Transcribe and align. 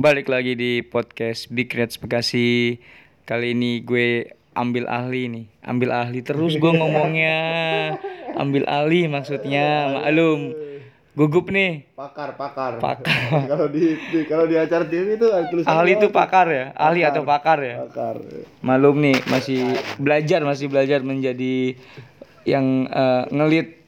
Balik 0.00 0.32
lagi 0.32 0.56
di 0.56 0.80
podcast 0.80 1.52
Big 1.52 1.68
Reds 1.76 2.00
Bekasi. 2.00 2.80
Kali 3.28 3.52
ini 3.52 3.84
gue 3.84 4.32
ambil 4.56 4.88
ahli 4.88 5.28
nih. 5.28 5.44
Ambil 5.60 5.92
ahli 5.92 6.24
terus 6.24 6.56
gue 6.56 6.72
ngomongnya. 6.72 7.36
Ambil 8.32 8.64
ahli 8.64 9.12
maksudnya. 9.12 10.00
Maklum. 10.00 10.56
Gugup 11.12 11.52
nih. 11.52 11.84
Pakar 11.92 12.32
pakar. 12.32 12.80
Pakar. 12.80 13.12
kalau 13.52 13.68
di, 13.68 14.00
di- 14.08 14.24
kalau 14.24 14.48
di 14.48 14.56
acara 14.56 14.88
TV 14.88 15.20
itu 15.20 15.28
Ahli 15.68 16.00
itu 16.00 16.08
pakar 16.08 16.48
ya? 16.48 16.72
Ahli 16.80 17.04
atau 17.04 17.20
pakar. 17.20 17.60
ya? 17.60 17.84
Pakar. 17.84 18.24
Malum 18.64 19.04
nih 19.04 19.20
masih 19.28 19.68
belajar 20.00 20.40
Masih 20.48 20.72
belajar 20.72 21.04
menjadi 21.04 21.76
Yang 22.48 22.66
eh, 22.88 23.24
ngelit 23.36 23.79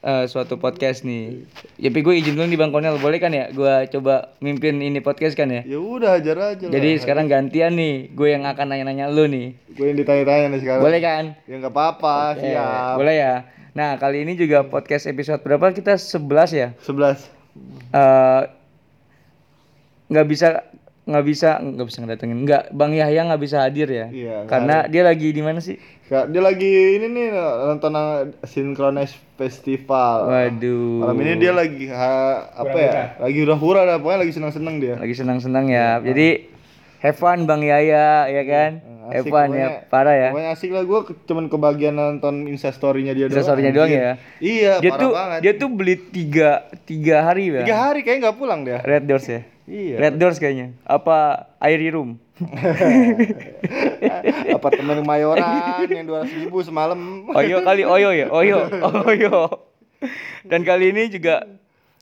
eh, 0.00 0.24
suatu 0.26 0.56
podcast 0.56 1.04
nih 1.04 1.44
Tapi 1.76 1.98
gue 2.00 2.14
izin 2.16 2.34
dulu 2.34 2.48
nih 2.48 2.58
Bang 2.58 2.72
Konel 2.72 2.96
Boleh 2.96 3.20
kan 3.20 3.30
ya 3.30 3.48
Gue 3.50 3.88
coba 3.92 4.34
mimpin 4.38 4.80
ini 4.80 4.98
podcast 4.98 5.36
kan 5.36 5.48
ya 5.48 5.60
ya 5.62 5.76
udah 5.76 6.16
ajar 6.16 6.36
aja 6.56 6.64
lah. 6.66 6.72
Jadi 6.72 6.90
sekarang 6.98 7.28
gantian 7.28 7.76
nih, 7.76 8.10
gue 8.10 8.28
yang 8.30 8.44
akan 8.44 8.66
nanya-nanya 8.68 9.08
lu 9.08 9.28
nih. 9.28 9.54
gue 9.76 9.86
yang 9.86 9.98
ditanya-tanya 10.00 10.46
nih 10.52 10.60
sekarang 10.64 10.82
Boleh 10.82 11.00
kan? 11.00 11.24
ya 11.44 11.54
nggak 11.56 11.72
apa-apa 11.72 12.16
Oke, 12.34 12.40
siap 12.48 12.94
Boleh 12.96 13.16
ya. 13.16 13.34
Nah, 13.70 13.94
kali 14.02 14.26
ini 14.26 14.34
juga 14.34 14.66
podcast 14.66 15.06
episode 15.06 15.40
berapa? 15.46 15.70
Kita 15.70 15.94
11 15.94 16.50
ya. 16.50 16.68
sebelas 16.82 17.30
Eh 17.94 18.42
nggak 20.10 20.26
bisa 20.26 20.66
nggak 21.00 21.24
bisa 21.24 21.58
nggak 21.58 21.86
bisa 21.86 21.98
ngedatengin. 22.00 22.38
Nggak 22.44 22.62
bang 22.70 22.92
Yahya 22.92 23.20
nggak 23.26 23.42
bisa 23.42 23.56
hadir 23.64 23.88
ya? 23.88 24.06
Iya, 24.08 24.36
karena 24.44 24.84
dia 24.86 25.02
lagi 25.02 25.32
di 25.32 25.40
mana 25.40 25.58
sih? 25.58 25.80
Kak, 26.06 26.28
dia 26.28 26.42
lagi 26.42 26.66
ini 26.98 27.06
nih 27.06 27.26
nonton 27.70 27.94
Synchronize 28.42 29.14
Festival. 29.34 30.26
Waduh. 30.26 31.06
Malam 31.06 31.18
ini 31.22 31.32
dia 31.38 31.52
lagi 31.54 31.86
ha- 31.86 32.50
apa 32.52 32.76
ya? 32.76 32.92
Lagi 33.16 33.38
hura-hura 33.40 33.86
dah. 33.86 33.96
Pokoknya 33.96 34.26
lagi 34.26 34.34
senang-senang 34.34 34.76
dia. 34.78 34.94
Lagi 34.98 35.14
senang-senang 35.14 35.70
ya. 35.70 36.02
Jadi 36.02 36.50
have 37.00 37.14
fun 37.14 37.46
bang 37.46 37.62
Yahya 37.62 38.26
ya 38.26 38.42
kan? 38.44 38.70
Have 39.10 39.26
Asik, 39.26 39.32
fun 39.32 39.48
ya. 39.50 39.68
parah 39.90 40.14
ya. 40.14 40.28
pokoknya 40.30 40.50
asik 40.54 40.70
lah. 40.70 40.82
Gue 40.82 41.00
cuman 41.24 41.46
kebagian 41.46 41.94
nonton 41.94 42.46
instastorynya 42.46 43.10
dia 43.10 43.26
Bisa 43.26 43.42
storynya 43.42 43.70
doang 43.70 43.90
ya? 43.90 44.18
Iya 44.38 44.78
dia 44.78 44.90
parah 44.90 45.02
tuh 45.02 45.10
banget. 45.10 45.38
dia 45.42 45.52
tuh 45.56 45.68
beli 45.68 45.94
tiga 45.98 46.50
tiga 46.84 47.16
hari 47.22 47.50
ya 47.50 47.62
tiga 47.62 47.76
hari 47.80 48.00
kayaknya 48.02 48.30
nggak 48.30 48.38
pulang 48.38 48.60
dia. 48.62 48.78
Red 48.82 49.06
Doors 49.06 49.26
ya? 49.26 49.42
Iya. 49.68 49.96
Red 50.00 50.14
Doors 50.16 50.38
kayaknya. 50.38 50.76
Apa 50.84 51.48
Airy 51.60 51.92
Room? 51.92 52.16
apartemen 54.56 55.04
Mayoran 55.04 55.84
yang 55.84 56.08
dua 56.08 56.24
ribu 56.24 56.64
semalam 56.64 57.28
Oyo 57.36 57.60
kali 57.60 57.84
Oyo 57.84 58.10
ya? 58.16 58.26
Oyo. 58.32 58.64
Oyo. 59.04 59.34
Dan 60.48 60.64
kali 60.64 60.92
ini 60.92 61.12
juga 61.12 61.44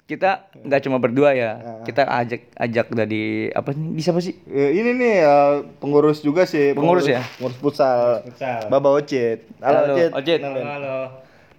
kita 0.09 0.49
nggak 0.65 0.81
cuma 0.87 0.97
berdua 1.03 1.35
ya. 1.35 1.83
Kita 1.85 2.07
ajak 2.07 2.55
ajak 2.55 2.87
dari 2.95 3.51
apa 3.51 3.75
nih? 3.75 3.89
Bisa 3.93 4.15
apa 4.15 4.23
sih? 4.23 4.39
Ya, 4.47 4.69
ini 4.73 4.91
nih 4.95 5.15
eh, 5.21 5.55
pengurus 5.83 6.23
juga 6.23 6.47
sih 6.49 6.73
Pengurus 6.73 7.05
ya? 7.05 7.21
pengurus 7.37 7.59
futsal 7.61 8.23
Baba 8.71 8.89
Ocit 8.97 9.45
halo, 9.61 9.93
Ocit 9.99 10.11
Ocit. 10.15 10.39
Kenalin. 10.41 10.65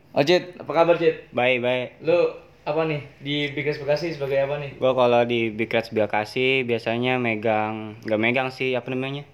Ocit, 0.10 0.58
apa 0.58 0.72
kabar 0.74 0.98
Cit? 0.98 1.30
Baik, 1.30 1.62
baik. 1.62 2.02
Lu 2.02 2.34
apa 2.70 2.86
nih 2.86 3.02
di 3.20 3.36
Big 3.52 3.66
Reds 3.66 3.82
Bekasi 3.82 4.14
sebagai 4.14 4.46
apa 4.46 4.56
nih? 4.62 4.72
Gua 4.78 4.94
kalau 4.94 5.22
di 5.26 5.50
Big 5.50 5.70
Reds 5.70 5.90
Bekasi 5.90 6.62
biasanya 6.64 7.18
megang, 7.18 7.98
nggak 8.06 8.20
megang 8.22 8.50
sih 8.54 8.78
apa 8.78 8.90
namanya? 8.94 9.26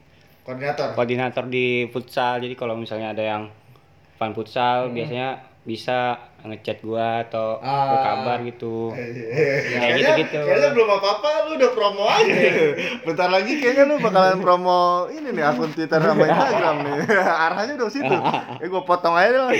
koordinator 0.45 0.93
Koordinator 0.93 1.45
di 1.49 1.89
futsal. 1.89 2.37
Jadi 2.37 2.53
kalau 2.53 2.77
misalnya 2.77 3.17
ada 3.17 3.23
yang 3.25 3.43
fan 4.15 4.31
futsal 4.31 4.93
biasanya 4.93 5.54
bisa 5.65 6.21
ngechat 6.45 6.77
gua 6.85 7.25
atau 7.25 7.57
berkabar 7.57 8.37
gitu. 8.45 8.93
Kayak 8.93 9.91
gitu-gitu. 9.97 10.39
kayaknya 10.45 10.69
belum 10.77 10.89
apa-apa 11.01 11.29
lu 11.49 11.51
udah 11.57 11.71
promo 11.73 12.05
aja. 12.05 12.37
Bentar 13.09 13.29
lagi 13.33 13.57
kayaknya 13.57 13.83
lu 13.89 13.97
bakalan 13.97 14.37
promo 14.39 15.09
ini 15.09 15.33
nih 15.33 15.43
akun 15.43 15.73
Twitter 15.73 15.97
sama 15.97 16.23
Instagram 16.29 16.75
nih. 16.85 16.97
Arahnya 17.49 17.73
udah 17.81 17.89
situ. 17.89 18.15
Eh 18.61 18.67
gua 18.69 18.85
potong 18.85 19.17
aja 19.17 19.49
lah. 19.49 19.53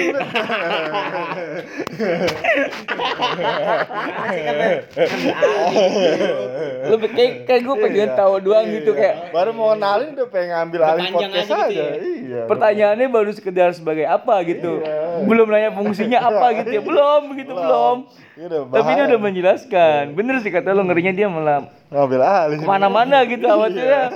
Lu 6.86 6.96
kayak, 7.02 7.50
kayak 7.50 7.62
gue 7.66 7.76
pengen 7.82 8.10
tahu 8.14 8.34
doang 8.46 8.70
gitu 8.70 8.94
kayak. 8.94 9.34
Baru 9.34 9.58
mau 9.58 9.74
kenalin 9.74 10.14
udah 10.14 10.28
pengen 10.30 10.50
ngambil 10.56 10.82
alih 10.86 11.10
podcast 11.10 11.50
aja 11.50 11.66
aja, 11.66 11.70
gitu 11.70 11.82
ya. 11.82 11.94
iya 12.00 12.42
pertanyaannya 12.48 13.08
baru 13.10 13.32
sekedar 13.34 13.70
sebagai 13.74 14.06
apa 14.08 14.36
gitu 14.48 14.82
belum 15.24 15.48
nanya 15.48 15.72
fungsinya 15.72 16.20
apa 16.30 16.46
gitu 16.60 16.70
ya. 16.76 16.82
Belum 16.84 17.22
begitu 17.32 17.52
belum, 17.56 17.98
Ini 18.36 18.44
udah 18.52 18.60
tapi 18.68 18.90
dia 18.92 18.96
bahaya. 19.00 19.08
udah 19.08 19.20
menjelaskan 19.24 20.04
bener 20.12 20.36
sih 20.44 20.52
kata 20.52 20.76
lo 20.76 20.84
ngerinya 20.84 21.14
dia 21.16 21.28
malah 21.32 21.72
ngambil 21.88 22.22
alih 22.22 22.58
ke 22.60 22.68
mana-mana 22.68 23.24
gitu 23.24 23.46
awalnya 23.48 24.12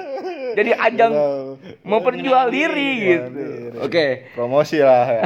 jadi 0.57 0.71
ajang 0.75 1.13
mau 1.85 2.01
perjual 2.01 2.49
diri 2.49 2.89
gitu. 3.15 3.41
Oke. 3.79 4.27
Promosi 4.33 4.81
lah 4.81 5.05
ya. 5.07 5.23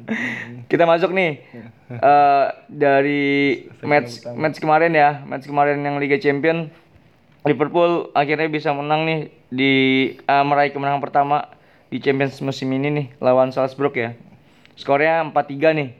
kita 0.70 0.84
masuk 0.84 1.10
nih. 1.10 1.42
Eh, 1.90 2.46
dari 2.70 3.66
match 3.82 4.22
match 4.36 4.62
kemarin 4.62 4.92
ya. 4.94 5.24
Match 5.26 5.48
kemarin 5.48 5.80
yang 5.82 5.96
Liga 5.98 6.20
Champion. 6.20 6.70
Liverpool 7.40 8.12
akhirnya 8.12 8.52
bisa 8.52 8.68
menang 8.76 9.08
nih 9.08 9.20
di 9.48 9.72
eh, 10.14 10.44
meraih 10.44 10.70
kemenangan 10.76 11.00
pertama 11.00 11.48
di 11.90 11.98
Champions 11.98 12.38
musim 12.44 12.70
ini 12.70 12.88
nih 12.92 13.06
lawan 13.18 13.50
Salzburg 13.50 13.90
ya 13.96 14.14
skornya 14.78 15.24
4-3 15.30 15.78
nih. 15.78 15.90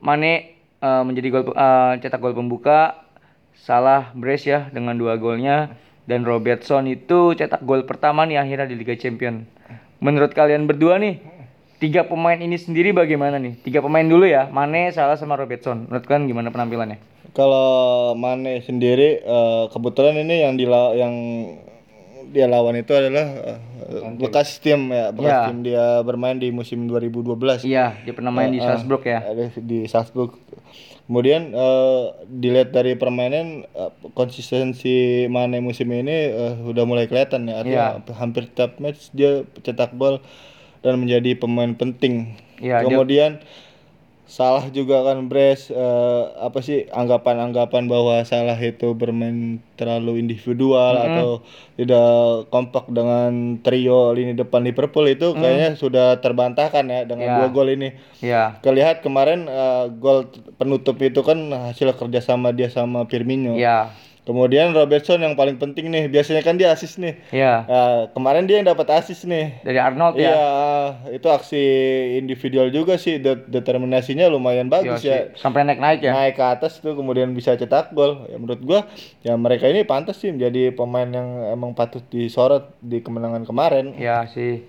Mane 0.00 0.32
eh, 0.80 1.02
menjadi 1.04 1.28
gol 1.32 1.42
eh, 1.52 1.92
cetak 2.00 2.20
gol 2.20 2.36
pembuka. 2.36 3.04
Salah 3.60 4.16
brace 4.16 4.48
ya 4.48 4.60
dengan 4.72 4.96
dua 4.96 5.20
golnya. 5.20 5.76
Dan 6.08 6.26
Robertson 6.26 6.90
itu 6.90 7.36
cetak 7.36 7.62
gol 7.62 7.86
pertama 7.86 8.24
nih 8.26 8.40
akhirnya 8.40 8.66
di 8.66 8.76
Liga 8.80 8.96
Champion. 8.96 9.46
Menurut 10.00 10.32
kalian 10.32 10.64
berdua 10.64 10.96
nih 10.96 11.20
tiga 11.80 12.08
pemain 12.08 12.36
ini 12.40 12.56
sendiri 12.56 12.90
bagaimana 12.90 13.36
nih? 13.36 13.60
Tiga 13.60 13.84
pemain 13.84 14.04
dulu 14.04 14.24
ya 14.24 14.48
Mane 14.48 14.90
Salah 14.90 15.20
sama 15.20 15.36
Robertson. 15.36 15.86
Menurut 15.86 16.04
kalian 16.08 16.26
gimana 16.26 16.48
penampilannya? 16.48 16.98
Kalau 17.36 18.16
Mane 18.18 18.64
sendiri 18.64 19.22
eh, 19.22 19.64
kebetulan 19.70 20.18
ini 20.18 20.36
yang 20.42 20.54
dila 20.58 20.96
yang 20.96 21.14
dia 22.30 22.46
lawan 22.46 22.74
itu 22.74 22.90
adalah 22.90 23.26
eh, 23.44 23.58
bekas 24.16 24.58
tim 24.58 24.88
ya, 24.88 25.10
bekas 25.10 25.30
Ya. 25.32 25.40
tim 25.44 25.58
dia 25.60 25.84
bermain 26.00 26.34
di 26.34 26.48
musim 26.48 26.86
2012. 26.86 27.62
iya 27.64 27.98
dia 27.98 28.10
pernah 28.10 28.30
main 28.30 28.48
di 28.48 28.56
Eh, 28.56 28.64
Salzburg 28.64 29.02
ya 29.02 29.20
di 29.56 29.78
Salzburg. 29.84 30.30
Kemudian 31.02 31.50
eh, 31.50 32.02
dilihat 32.24 32.70
dari 32.70 32.94
permainan 32.94 33.66
eh, 33.66 33.90
konsistensi 34.14 34.94
Mane 35.26 35.58
musim 35.58 35.90
ini 35.90 36.30
eh, 36.30 36.54
udah 36.56 36.84
mulai 36.84 37.04
kelihatan 37.04 37.44
ya. 37.44 37.60
Artinya 37.60 37.86
hampir 38.14 38.46
tiap 38.48 38.78
match 38.78 39.10
dia 39.10 39.42
cetak 39.58 39.92
gol 39.92 40.22
dan 40.80 40.96
menjadi 40.96 41.34
pemain 41.34 41.74
penting. 41.74 42.38
Iya, 42.56 42.78
dia- 42.78 42.86
Kemudian 42.86 43.30
Salah 44.30 44.70
juga 44.70 45.02
kan 45.02 45.26
Bres 45.26 45.68
eh, 45.68 46.22
apa 46.38 46.62
sih 46.62 46.86
anggapan-anggapan 46.86 47.84
bahwa 47.84 48.22
Salah 48.22 48.54
itu 48.54 48.94
bermain 48.94 49.58
terlalu 49.74 50.22
individual 50.22 50.94
atau 50.94 51.28
tidak 51.74 52.06
kompak 52.46 52.86
dengan 52.88 53.58
trio 53.58 54.14
lini 54.14 54.32
depan 54.32 54.62
Liverpool 54.62 55.02
itu 55.04 55.34
kayaknya 55.34 55.74
sudah 55.74 56.06
terbantahkan 56.16 56.86
ya 56.86 57.02
dengan 57.02 57.26
Ya. 57.26 57.36
dua 57.36 57.48
gol 57.50 57.68
ini. 57.68 57.90
iya 58.20 58.54
Kelihat 58.60 59.02
kemarin 59.02 59.44
eh, 59.44 59.90
gol 59.92 60.30
penutup 60.54 60.94
itu 61.00 61.20
kan 61.20 61.36
hasil 61.50 61.90
kerjasama 61.92 62.54
dia 62.54 62.70
sama 62.70 63.02
Firmino. 63.04 63.58
iya 63.58 63.90
Kemudian 64.20 64.70
Robertson 64.70 65.18
yang 65.18 65.32
paling 65.32 65.56
penting 65.56 65.88
nih, 65.88 66.06
biasanya 66.06 66.40
kan 66.40 66.54
dia 66.54 66.70
asis 66.70 66.96
nih. 66.96 67.16
iya 67.30 67.64
Nah, 67.64 68.00
kemarin 68.10 68.44
dia 68.44 68.56
yang 68.56 68.68
dapat 68.68 68.86
asis 68.94 69.24
nih. 69.24 69.58
dari 69.60 69.76
Arnold 69.76 70.14
ya 70.14 70.28
Iya, 70.28 70.44
itu 71.10 71.26
aksi 71.26 71.62
individual 72.16 72.68
juga 72.68 72.94
sih, 72.94 73.16
Det- 73.16 73.48
determinasinya 73.48 74.26
lumayan 74.26 74.66
Iya 74.66 74.74
bagus 74.74 75.00
sih. 75.00 75.08
ya. 75.08 75.32
sampai 75.34 75.64
naik-naik 75.64 76.00
ya 76.00 76.12
Naik 76.12 76.34
ke 76.34 76.44
atas 76.46 76.78
tuh 76.78 76.92
kemudian 76.92 77.32
bisa 77.32 77.54
cetak 77.54 77.90
gol. 77.90 78.26
Ya 78.26 78.36
menurut 78.36 78.60
gua 78.60 78.80
ya 79.20 79.34
mereka 79.34 79.66
ini 79.66 79.82
pantas 79.82 80.16
sih 80.16 80.28
menjadi 80.28 80.70
pemain 80.70 81.06
yang 81.06 81.28
emang 81.50 81.72
patut 81.72 82.04
disorot 82.06 82.76
di 82.78 83.00
kemenangan 83.00 83.42
kemarin. 83.42 83.92
Iya 83.94 84.24
sih. 84.26 84.62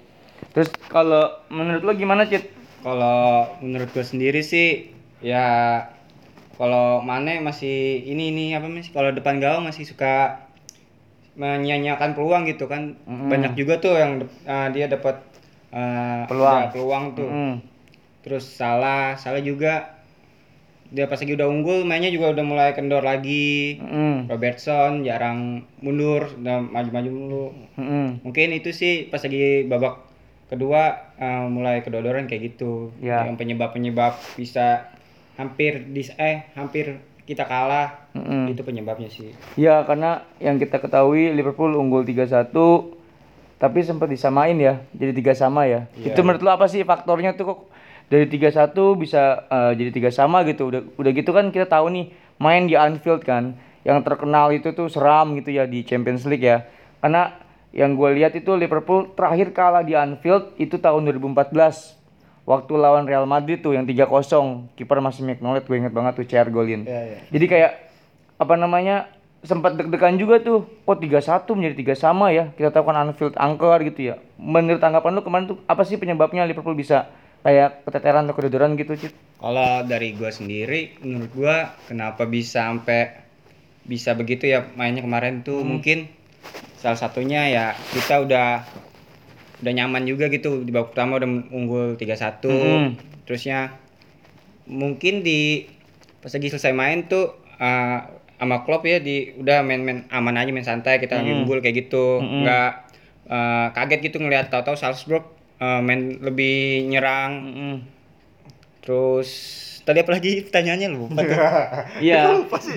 Terus 0.49 0.71
kalau 0.87 1.27
menurut 1.47 1.81
lo 1.81 1.93
gimana 1.93 2.25
Cit? 2.25 2.49
Kalau 2.79 3.45
menurut 3.59 3.89
gue 3.89 4.01
sendiri 4.01 4.41
sih 4.41 4.89
Ya 5.21 5.45
kalau 6.57 6.99
Mane 7.01 7.39
masih 7.39 8.03
ini 8.05 8.31
ini 8.35 8.45
apa 8.53 8.67
masih 8.67 8.91
kalau 8.91 9.11
depan 9.11 9.39
gawang 9.39 9.67
masih 9.67 9.87
suka 9.87 10.47
menyanyiakan 11.35 12.11
peluang 12.13 12.43
gitu 12.47 12.67
kan. 12.67 12.95
Banyak 13.07 13.55
juga 13.55 13.79
tuh 13.79 13.95
yang 13.95 14.11
eh, 14.27 14.67
dia 14.75 14.91
dapat 14.91 15.23
eh, 15.71 16.23
Peluang. 16.27 16.59
ya, 16.59 16.69
peluang 16.71 17.03
tuh. 17.15 17.29
Mm. 17.29 17.55
Terus 18.21 18.45
salah, 18.45 19.17
salah 19.17 19.41
juga 19.41 19.97
dia 20.91 21.07
pas 21.07 21.15
lagi 21.15 21.31
udah 21.39 21.47
unggul 21.47 21.87
mainnya 21.87 22.11
juga 22.11 22.35
udah 22.35 22.45
mulai 22.45 22.69
kendor 22.75 23.01
lagi. 23.01 23.79
Mm. 23.79 24.27
Robertson 24.27 25.07
jarang 25.07 25.63
mundur, 25.79 26.27
udah 26.35 26.59
maju-maju 26.59 27.09
mulu. 27.09 27.47
Mm. 27.79 28.27
Mungkin 28.27 28.47
itu 28.51 28.75
sih 28.75 29.07
pas 29.07 29.23
lagi 29.23 29.65
babak 29.71 30.03
kedua 30.51 31.15
eh, 31.15 31.47
mulai 31.47 31.79
kedodoran 31.79 32.27
kayak 32.27 32.53
gitu. 32.53 32.91
Ya. 32.99 33.23
Yang 33.23 33.39
penyebab-penyebab 33.39 34.19
bisa 34.35 34.91
hampir 35.39 35.87
dis 35.91 36.11
eh 36.19 36.51
hampir 36.55 36.99
kita 37.25 37.47
kalah. 37.47 38.11
Mm-mm. 38.11 38.51
Itu 38.51 38.65
penyebabnya 38.67 39.07
sih. 39.07 39.31
Ya 39.55 39.83
karena 39.87 40.27
yang 40.43 40.59
kita 40.59 40.83
ketahui 40.83 41.31
Liverpool 41.31 41.71
unggul 41.77 42.03
3-1 42.03 42.51
tapi 43.61 43.79
sempat 43.85 44.09
disamain 44.09 44.57
ya. 44.57 44.81
Jadi 44.91 45.11
tiga 45.15 45.31
sama 45.37 45.69
ya. 45.69 45.87
Iya. 45.95 46.11
Itu 46.11 46.25
menurut 46.25 46.41
lu 46.43 46.51
apa 46.51 46.65
sih 46.67 46.81
faktornya 46.83 47.37
tuh 47.37 47.55
kok 47.55 47.59
dari 48.11 48.27
3-1 48.27 48.75
bisa 48.99 49.47
eh, 49.47 49.71
jadi 49.77 49.91
tiga 49.93 50.09
sama 50.11 50.43
gitu. 50.43 50.67
Udah 50.67 50.81
udah 50.97 51.11
gitu 51.13 51.31
kan 51.31 51.53
kita 51.53 51.69
tahu 51.69 51.87
nih 51.93 52.05
main 52.41 52.65
di 52.67 52.75
Anfield 52.75 53.23
kan 53.23 53.55
yang 53.85 54.01
terkenal 54.05 54.53
itu 54.53 54.73
tuh 54.73 54.89
seram 54.89 55.33
gitu 55.37 55.53
ya 55.53 55.69
di 55.69 55.85
Champions 55.85 56.27
League 56.27 56.43
ya. 56.43 56.67
Karena 56.99 57.31
yang 57.71 57.95
gue 57.95 58.11
lihat 58.19 58.35
itu 58.35 58.51
Liverpool 58.59 59.15
terakhir 59.15 59.55
kalah 59.55 59.85
di 59.85 59.95
Anfield 59.95 60.51
itu 60.59 60.75
tahun 60.75 61.07
2014 61.07 62.00
waktu 62.51 62.73
lawan 62.75 63.07
Real 63.07 63.23
Madrid 63.23 63.63
tuh 63.63 63.71
yang 63.71 63.87
3-0 63.87 64.75
kiper 64.75 64.99
masih 64.99 65.23
McNullet 65.23 65.63
gue 65.63 65.77
inget 65.79 65.95
banget 65.95 66.19
tuh 66.19 66.27
CR 66.27 66.51
golin. 66.51 66.83
Iya, 66.83 67.01
iya. 67.07 67.19
jadi 67.31 67.45
kayak 67.47 67.71
apa 68.43 68.53
namanya 68.59 69.07
sempat 69.41 69.79
deg-degan 69.79 70.19
juga 70.19 70.43
tuh. 70.43 70.67
Kok 70.83 70.99
3-1 70.99 71.57
menjadi 71.57 71.75
tiga 71.79 71.95
sama 71.95 72.29
ya? 72.35 72.51
Kita 72.53 72.69
tahu 72.69 72.91
kan 72.91 72.97
Anfield 73.07 73.35
angker 73.39 73.79
gitu 73.87 74.13
ya. 74.13 74.15
Menurut 74.35 74.83
tanggapan 74.83 75.15
lu 75.15 75.21
kemarin 75.23 75.45
tuh 75.55 75.57
apa 75.65 75.81
sih 75.87 75.95
penyebabnya 75.95 76.43
Liverpool 76.45 76.75
bisa 76.75 77.07
kayak 77.41 77.87
keteteran 77.87 78.29
atau 78.29 78.35
kedodoran 78.37 78.77
gitu 78.77 78.93
Cit? 78.93 79.13
Kalau 79.41 79.81
dari 79.87 80.13
gua 80.13 80.29
sendiri, 80.29 81.01
menurut 81.01 81.31
gua 81.33 81.55
kenapa 81.89 82.29
bisa 82.29 82.69
sampai 82.69 83.17
bisa 83.81 84.13
begitu 84.13 84.45
ya 84.45 84.69
mainnya 84.77 85.01
kemarin 85.01 85.41
tuh? 85.41 85.65
Mungkin 85.65 86.05
salah 86.77 86.97
satunya 86.97 87.49
ya 87.49 87.65
kita 87.93 88.25
udah 88.25 88.65
udah 89.61 89.73
nyaman 89.73 90.03
juga 90.09 90.27
gitu 90.27 90.65
di 90.65 90.73
babak 90.73 90.93
pertama 90.93 91.21
udah 91.21 91.29
unggul 91.53 91.95
3-1. 91.95 92.41
Mm. 92.49 92.89
Terusnya 93.29 93.77
mungkin 94.65 95.21
di 95.21 95.69
pas 96.21 96.33
lagi 96.33 96.49
selesai 96.49 96.73
main 96.73 97.05
tuh 97.05 97.37
eh, 97.61 97.99
sama 98.41 98.65
Klopp 98.65 98.89
ya 98.89 98.97
di 98.97 99.37
udah 99.37 99.61
main-main 99.61 100.09
aman 100.09 100.33
aja 100.33 100.49
main 100.49 100.65
santai 100.65 100.97
kita 100.97 101.21
lagi 101.21 101.31
unggul 101.33 101.61
kayak 101.61 101.87
gitu. 101.87 102.19
nggak 102.19 102.71
eh, 103.29 103.67
kaget 103.77 103.99
gitu 104.09 104.17
ngelihat 104.17 104.49
tahu-tahu 104.49 104.77
Salzburg 104.77 105.25
eh, 105.61 105.81
main 105.81 106.17
lebih 106.19 106.89
nyerang 106.89 107.31
Mm-mm. 107.45 107.75
Terus 108.81 109.29
tadi 109.81 109.97
apa 109.99 110.11
lagi 110.11 110.31
pertanyaannya 110.43 110.89
lupa 110.89 111.19
tuh. 111.19 111.37
iya 112.05 112.21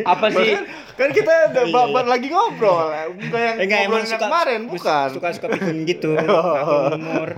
apa 0.04 0.26
sih 0.30 0.56
Kan 0.94 1.10
kita 1.10 1.50
udah 1.50 1.64
babat 1.68 2.06
lagi 2.06 2.30
ngobrol, 2.30 2.86
bukan 3.18 3.34
yang 3.34 3.56
Eh, 3.58 3.66
enggak 3.66 3.78
emang 3.82 3.98
ngobrolnya 3.98 4.06
suka 4.08 4.24
kemarin, 4.24 4.60
bukan. 4.64 5.06
Suka 5.10 5.28
suka 5.34 5.46
bikin 5.50 5.76
gitu. 5.90 6.10
Aku 6.14 6.94
umur. 6.94 7.28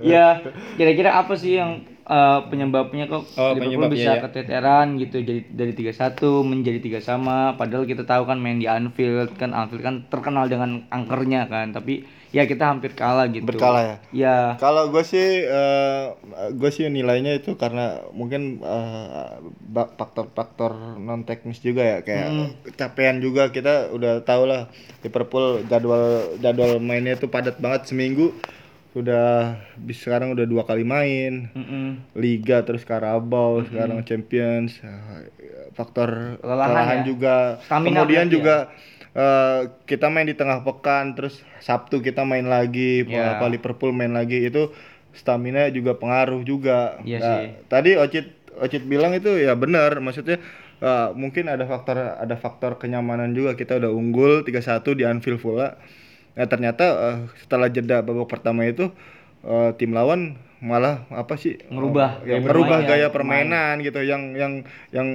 ya 0.00 0.40
kira-kira 0.74 1.12
apa 1.14 1.36
sih 1.36 1.60
yang 1.60 1.84
eh, 2.02 2.40
penyebabnya 2.48 3.04
kok 3.04 3.28
Oh, 3.36 3.52
Liverpool 3.52 3.60
penyebabnya, 3.84 3.92
bisa 3.92 4.12
ya. 4.12 4.22
keteteran 4.24 4.96
gitu 4.96 5.16
jadi 5.20 5.44
dari 5.44 5.72
3-1 5.74 6.16
menjadi 6.42 6.78
tiga 6.80 7.00
sama 7.00 7.52
padahal 7.52 7.84
kita 7.84 8.02
tahu 8.02 8.24
kan 8.24 8.38
main 8.38 8.56
di 8.56 8.64
Anfield 8.64 9.34
kan 9.34 9.52
Anfield 9.52 9.82
kan 9.82 9.94
terkenal 10.06 10.46
dengan 10.46 10.88
angkernya 10.88 11.46
kan 11.46 11.70
tapi 11.70 12.00
ya 12.34 12.44
kita 12.46 12.64
hampir 12.70 12.92
kalah 12.94 13.26
gitu. 13.30 13.46
Berkalah 13.46 13.82
ya? 13.84 13.96
ya. 14.12 14.36
Kalau 14.58 14.88
gue 14.90 15.04
sih, 15.06 15.46
gue 16.56 16.70
sih 16.72 16.86
nilainya 16.88 17.36
itu 17.38 17.54
karena 17.58 18.02
mungkin 18.14 18.60
eh, 18.62 19.30
faktor-faktor 19.74 20.96
non 20.98 21.22
teknis 21.28 21.60
juga 21.60 21.82
ya, 21.84 21.98
kayak 22.02 22.28
kecapean 22.66 23.20
juga 23.20 23.52
kita 23.52 23.92
udah 23.92 24.22
tau 24.24 24.44
lah 24.48 24.68
Liverpool 25.04 25.62
jadwal 25.68 26.36
jadwal 26.40 26.78
mainnya 26.82 27.14
itu 27.18 27.28
padat 27.28 27.56
banget 27.60 27.88
seminggu, 27.92 28.32
sudah 28.96 29.56
bis- 29.76 30.00
sekarang 30.00 30.32
udah 30.32 30.46
dua 30.48 30.64
kali 30.64 30.82
main, 30.86 31.52
Mm-mm. 31.52 32.00
Liga 32.16 32.64
terus 32.64 32.82
Carabao, 32.88 33.60
sekarang 33.68 34.00
Champions, 34.08 34.80
eh, 34.80 35.28
faktor 35.76 36.40
Kelelahan 36.40 37.04
ya? 37.04 37.04
juga, 37.04 37.36
Stamina 37.60 38.02
kemudian 38.02 38.26
juga 38.32 38.54
eh, 39.16 39.58
kita 39.84 40.06
main 40.12 40.28
di 40.28 40.36
tengah 40.36 40.60
pekan, 40.60 41.16
terus 41.16 41.40
Sabtu 41.58 42.04
kita 42.04 42.22
main 42.22 42.44
lagi, 42.46 43.02
Ya. 43.08 43.36
apa 43.36 43.48
Liverpool 43.48 43.90
main 43.90 44.12
lagi 44.12 44.44
itu 44.44 44.68
stamina 45.12 45.72
juga 45.72 45.96
pengaruh 45.96 46.44
juga. 46.44 47.00
Iya 47.02 47.18
Nah, 47.18 47.26
sih. 47.40 47.44
Tadi 47.66 47.90
Ocit 47.96 48.26
Ocit 48.56 48.82
bilang 48.84 49.12
itu 49.12 49.28
ya 49.36 49.52
benar, 49.56 50.00
maksudnya 50.00 50.36
eh, 50.78 51.08
mungkin 51.16 51.48
ada 51.48 51.64
faktor 51.64 51.96
ada 51.96 52.36
faktor 52.36 52.76
kenyamanan 52.76 53.32
juga 53.32 53.56
kita 53.56 53.80
udah 53.80 53.88
unggul 53.92 54.44
3-1 54.44 54.92
di 54.92 55.04
Anfield 55.04 55.40
pula. 55.40 55.80
Nah, 56.36 56.46
ternyata 56.46 56.84
eh, 56.84 57.16
setelah 57.40 57.68
jeda 57.72 58.04
babak 58.04 58.28
pertama 58.28 58.68
itu 58.68 58.92
eh, 59.44 59.70
tim 59.80 59.96
lawan 59.96 60.36
malah 60.56 61.04
apa 61.12 61.36
sih 61.36 61.60
Ngerubah 61.68 62.24
eh, 62.24 62.32
yang 62.32 62.40
gaya 62.40 62.48
merubah 62.48 62.78
ya, 62.80 62.86
gaya 62.88 63.08
permainan 63.12 63.74
gitu 63.80 64.00
yang 64.00 64.32
yang 64.32 64.52
yang 64.88 65.08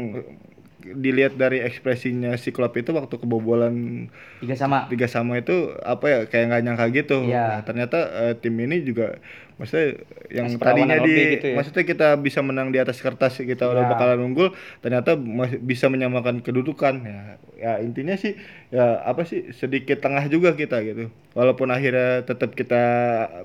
dilihat 0.82 1.38
dari 1.38 1.62
ekspresinya 1.62 2.34
si 2.36 2.50
Klopp 2.50 2.74
itu 2.76 2.92
waktu 2.92 3.16
kebobolan 3.16 4.08
tiga 4.42 4.56
sama 4.58 4.90
tiga 4.90 5.06
sama 5.06 5.38
itu 5.38 5.74
apa 5.80 6.06
ya 6.06 6.20
kayak 6.26 6.46
nggak 6.50 6.62
nyangka 6.66 6.86
gitu. 6.92 7.18
Iya. 7.26 7.46
Nah, 7.46 7.62
ternyata 7.64 7.98
eh, 8.28 8.34
tim 8.36 8.58
ini 8.58 8.82
juga 8.82 9.22
maksudnya 9.56 10.02
yang 10.34 10.50
Masih 10.50 10.58
tadinya 10.58 10.98
di 10.98 11.14
gitu 11.38 11.46
ya? 11.54 11.56
maksudnya 11.56 11.84
kita 11.86 12.08
bisa 12.18 12.42
menang 12.42 12.74
di 12.74 12.82
atas 12.82 12.98
kertas 12.98 13.38
kita 13.38 13.70
udah 13.70 13.86
Iya. 13.86 13.92
bakalan 13.94 14.20
unggul, 14.26 14.50
ternyata 14.82 15.14
masih 15.14 15.62
bisa 15.62 15.86
menyamakan 15.86 16.42
kedudukan. 16.42 17.06
Ya, 17.06 17.22
ya 17.62 17.72
intinya 17.78 18.18
sih 18.18 18.34
ya 18.74 19.06
apa 19.06 19.22
sih 19.30 19.54
sedikit 19.54 20.02
tengah 20.02 20.26
juga 20.28 20.58
kita 20.58 20.82
gitu. 20.82 21.14
Walaupun 21.38 21.70
akhirnya 21.70 22.26
tetap 22.26 22.58
kita 22.58 22.82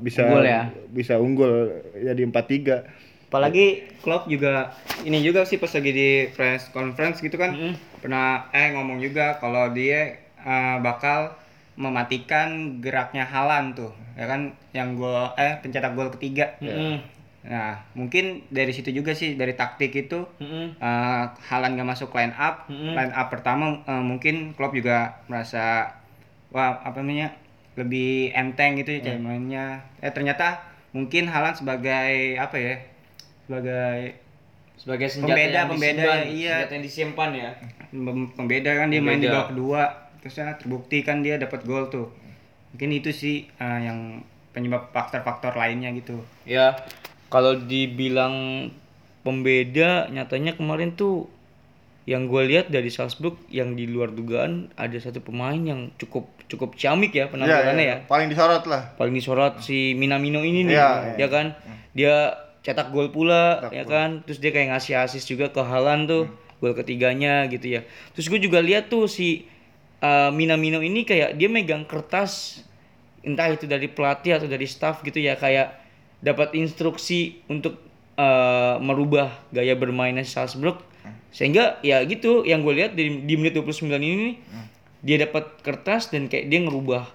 bisa 0.00 0.24
Unggul 0.24 0.48
ya? 0.48 0.72
bisa 0.88 1.20
unggul 1.20 1.52
jadi 1.94 2.22
4-3. 2.24 2.88
Apalagi 3.26 3.82
Klopp 4.06 4.30
juga 4.30 4.70
ini 5.02 5.18
juga 5.20 5.42
sih 5.42 5.58
pas 5.58 5.68
lagi 5.74 5.90
di 5.90 6.10
press 6.30 6.70
conference 6.70 7.18
gitu 7.18 7.34
kan 7.34 7.52
pernah 7.98 8.46
eh 8.54 8.70
ngomong 8.70 9.02
juga 9.02 9.34
kalau 9.42 9.74
dia 9.74 10.14
eh, 10.40 10.76
bakal 10.78 11.34
mematikan 11.76 12.78
geraknya 12.80 13.26
Halan 13.28 13.76
tuh 13.76 13.92
ya 14.16 14.24
kan 14.30 14.54
yang 14.72 14.96
gol 14.96 15.34
eh 15.36 15.58
pencetak 15.60 15.92
gol 15.92 16.08
ketiga. 16.14 16.56
Mm-mm. 16.62 16.96
Nah, 17.46 17.78
mungkin 17.94 18.42
dari 18.50 18.74
situ 18.74 18.90
juga 18.90 19.14
sih 19.14 19.36
dari 19.36 19.52
taktik 19.52 19.92
itu 19.92 20.24
Mm-mm. 20.40 20.80
eh 20.80 21.24
Halan 21.50 21.76
gak 21.76 21.88
masuk 21.92 22.14
line 22.16 22.32
up, 22.32 22.64
line 22.96 23.12
up 23.12 23.28
pertama 23.28 23.84
eh, 23.84 24.02
mungkin 24.06 24.54
Klopp 24.56 24.72
juga 24.72 25.20
merasa 25.28 25.92
wah 26.54 26.78
apa 26.80 27.02
namanya 27.02 27.34
lebih 27.76 28.32
enteng 28.32 28.80
gitu 28.80 28.96
ya 28.96 29.12
cara 29.12 29.20
mainnya. 29.20 29.84
Eh 30.00 30.14
ternyata 30.14 30.62
mungkin 30.96 31.28
Halan 31.28 31.52
sebagai 31.58 32.40
apa 32.40 32.56
ya 32.56 32.74
sebagai 33.46 34.18
sebagai 34.76 35.08
senjata 35.08 35.32
Pembeda, 35.32 35.56
yang 35.56 35.68
pembeda, 35.70 35.94
disimpan, 35.96 36.20
iya. 36.28 36.54
senjata 36.58 36.72
yang 36.72 36.84
disimpan 36.84 37.30
ya 37.32 37.50
pem- 37.88 38.30
pembeda 38.32 38.70
kan 38.74 38.86
dia 38.86 39.00
main 39.00 39.16
di 39.16 39.24
Pembeda. 39.24 39.32
babak 39.32 39.48
kedua 39.48 39.82
terusnya 40.18 40.54
terbukti 40.54 40.98
kan 41.00 41.16
dia 41.20 41.34
dapat 41.36 41.62
gol 41.62 41.86
tuh. 41.86 42.10
Mungkin 42.70 42.90
itu 42.92 43.10
sih 43.10 43.36
eh, 43.48 43.80
yang 43.80 44.20
penyebab 44.50 44.90
faktor-faktor 44.90 45.54
lainnya 45.54 45.92
gitu. 45.92 46.16
ya 46.44 46.72
kalau 47.26 47.54
dibilang 47.56 48.66
pembeda 49.20 50.06
nyatanya 50.08 50.54
kemarin 50.54 50.94
tuh 50.94 51.26
yang 52.04 52.24
gue 52.24 52.42
lihat 52.46 52.66
dari 52.68 52.86
Salzburg 52.86 53.34
yang 53.48 53.74
di 53.74 53.84
luar 53.84 54.08
dugaan 54.08 54.70
ada 54.74 54.94
satu 54.94 55.18
pemain 55.20 55.58
yang 55.58 55.90
cukup 55.96 56.24
cukup 56.46 56.72
ciamik 56.74 57.10
ya 57.10 57.26
penampilannya 57.26 57.82
ya 57.84 57.96
Paling 58.06 58.30
disorot 58.30 58.62
lah. 58.64 58.94
paling 58.94 59.10
disorot 59.12 59.58
si 59.58 59.90
Minamino 59.92 60.38
ini 60.40 60.62
nih 60.64 60.72
Iya, 60.72 61.18
ya 61.18 61.26
kan 61.26 61.46
dia 61.92 62.45
cetak 62.66 62.90
gol 62.90 63.14
pula 63.14 63.70
ya 63.70 63.86
kan? 63.86 64.26
Terus 64.26 64.42
dia 64.42 64.50
kayak 64.50 64.74
ngasih 64.74 64.98
asis 64.98 65.22
juga 65.22 65.54
ke 65.54 65.62
Halan 65.62 66.10
tuh 66.10 66.26
gol 66.58 66.74
ketiganya 66.74 67.46
gitu 67.46 67.78
ya. 67.78 67.86
Terus 68.18 68.26
gue 68.26 68.42
juga 68.42 68.58
lihat 68.58 68.90
tuh 68.90 69.06
si 69.06 69.46
uh, 70.02 70.34
Minamino 70.34 70.82
ini 70.82 71.06
kayak 71.06 71.38
dia 71.38 71.46
megang 71.46 71.86
kertas 71.86 72.66
entah 73.22 73.46
itu 73.50 73.70
dari 73.70 73.86
pelatih 73.86 74.42
atau 74.42 74.50
dari 74.50 74.66
staff 74.66 75.02
gitu 75.06 75.18
ya 75.22 75.38
kayak 75.38 75.78
dapat 76.18 76.58
instruksi 76.58 77.38
untuk 77.46 77.78
uh, 78.18 78.82
merubah 78.82 79.30
gaya 79.54 79.78
bermainnya 79.78 80.26
Salzburg. 80.26 80.82
Sehingga 81.30 81.78
ya 81.86 82.02
gitu 82.02 82.42
yang 82.42 82.66
gue 82.66 82.74
lihat 82.74 82.98
di, 82.98 83.22
di 83.22 83.34
menit 83.38 83.54
29 83.54 83.86
ini 83.94 84.14
nih, 84.32 84.36
dia 85.06 85.16
dapat 85.22 85.62
kertas 85.62 86.10
dan 86.10 86.26
kayak 86.26 86.50
dia 86.50 86.60
ngerubah 86.66 87.06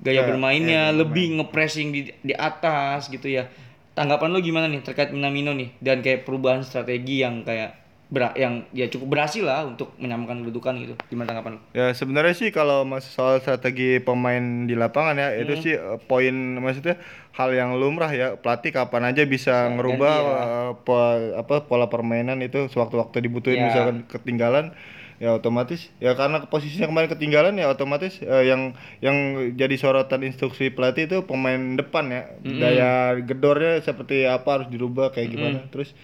gaya 0.00 0.24
Ya, 0.24 0.28
bermainnya 0.28 0.82
lebih 0.92 1.36
ngepressing 1.40 1.88
di 1.92 2.00
di 2.20 2.34
atas 2.36 3.08
gitu 3.12 3.28
ya 3.28 3.48
tanggapan 3.96 4.28
lo 4.28 4.38
gimana 4.44 4.66
nih 4.68 4.84
terkait 4.84 5.10
Minamino 5.10 5.56
nih 5.56 5.72
dan 5.80 6.04
kayak 6.04 6.28
perubahan 6.28 6.60
strategi 6.62 7.24
yang 7.24 7.42
kayak 7.42 7.80
ber- 8.06 8.36
yang 8.38 8.62
ya 8.70 8.86
cukup 8.86 9.18
berhasil 9.18 9.42
lah 9.42 9.66
untuk 9.66 9.90
menyamakan 9.98 10.46
kedudukan 10.46 10.78
gitu. 10.78 10.94
Gimana 11.10 11.26
tanggapan 11.32 11.58
lu? 11.58 11.60
Ya 11.74 11.90
sebenarnya 11.90 12.34
sih 12.38 12.48
kalau 12.54 12.86
soal 13.02 13.42
strategi 13.42 13.98
pemain 13.98 14.68
di 14.68 14.78
lapangan 14.78 15.16
ya 15.18 15.28
itu 15.34 15.54
sih 15.58 15.74
eh, 15.74 15.98
poin 16.06 16.30
maksudnya 16.62 17.00
hal 17.34 17.50
yang 17.50 17.74
lumrah 17.74 18.12
ya 18.14 18.38
pelatih 18.38 18.70
kapan 18.70 19.10
aja 19.10 19.26
bisa 19.26 19.74
ngerubah 19.74 20.14
eh, 20.22 20.70
po- 20.86 21.32
apa 21.34 21.66
pola 21.66 21.90
permainan 21.90 22.38
itu 22.44 22.70
sewaktu-waktu 22.70 23.26
dibutuhin 23.26 23.58
Ya. 23.58 23.66
misalkan 23.72 23.96
ketinggalan 24.06 24.70
ya 25.16 25.32
otomatis 25.32 25.88
ya 25.96 26.12
karena 26.12 26.44
posisinya 26.44 26.92
kemarin 26.92 27.08
ketinggalan 27.08 27.56
ya 27.56 27.72
otomatis 27.72 28.20
eh, 28.20 28.44
yang 28.52 28.76
yang 29.00 29.16
jadi 29.56 29.72
sorotan 29.80 30.20
instruksi 30.28 30.68
pelatih 30.68 31.08
itu 31.08 31.18
pemain 31.24 31.56
depan 31.76 32.04
ya. 32.12 32.22
Daya 32.44 32.90
gedornya 33.24 33.80
seperti 33.80 34.28
apa 34.28 34.60
harus 34.60 34.68
dirubah 34.68 35.16
kayak 35.16 35.28
gimana. 35.32 35.58
Terus 35.72 35.96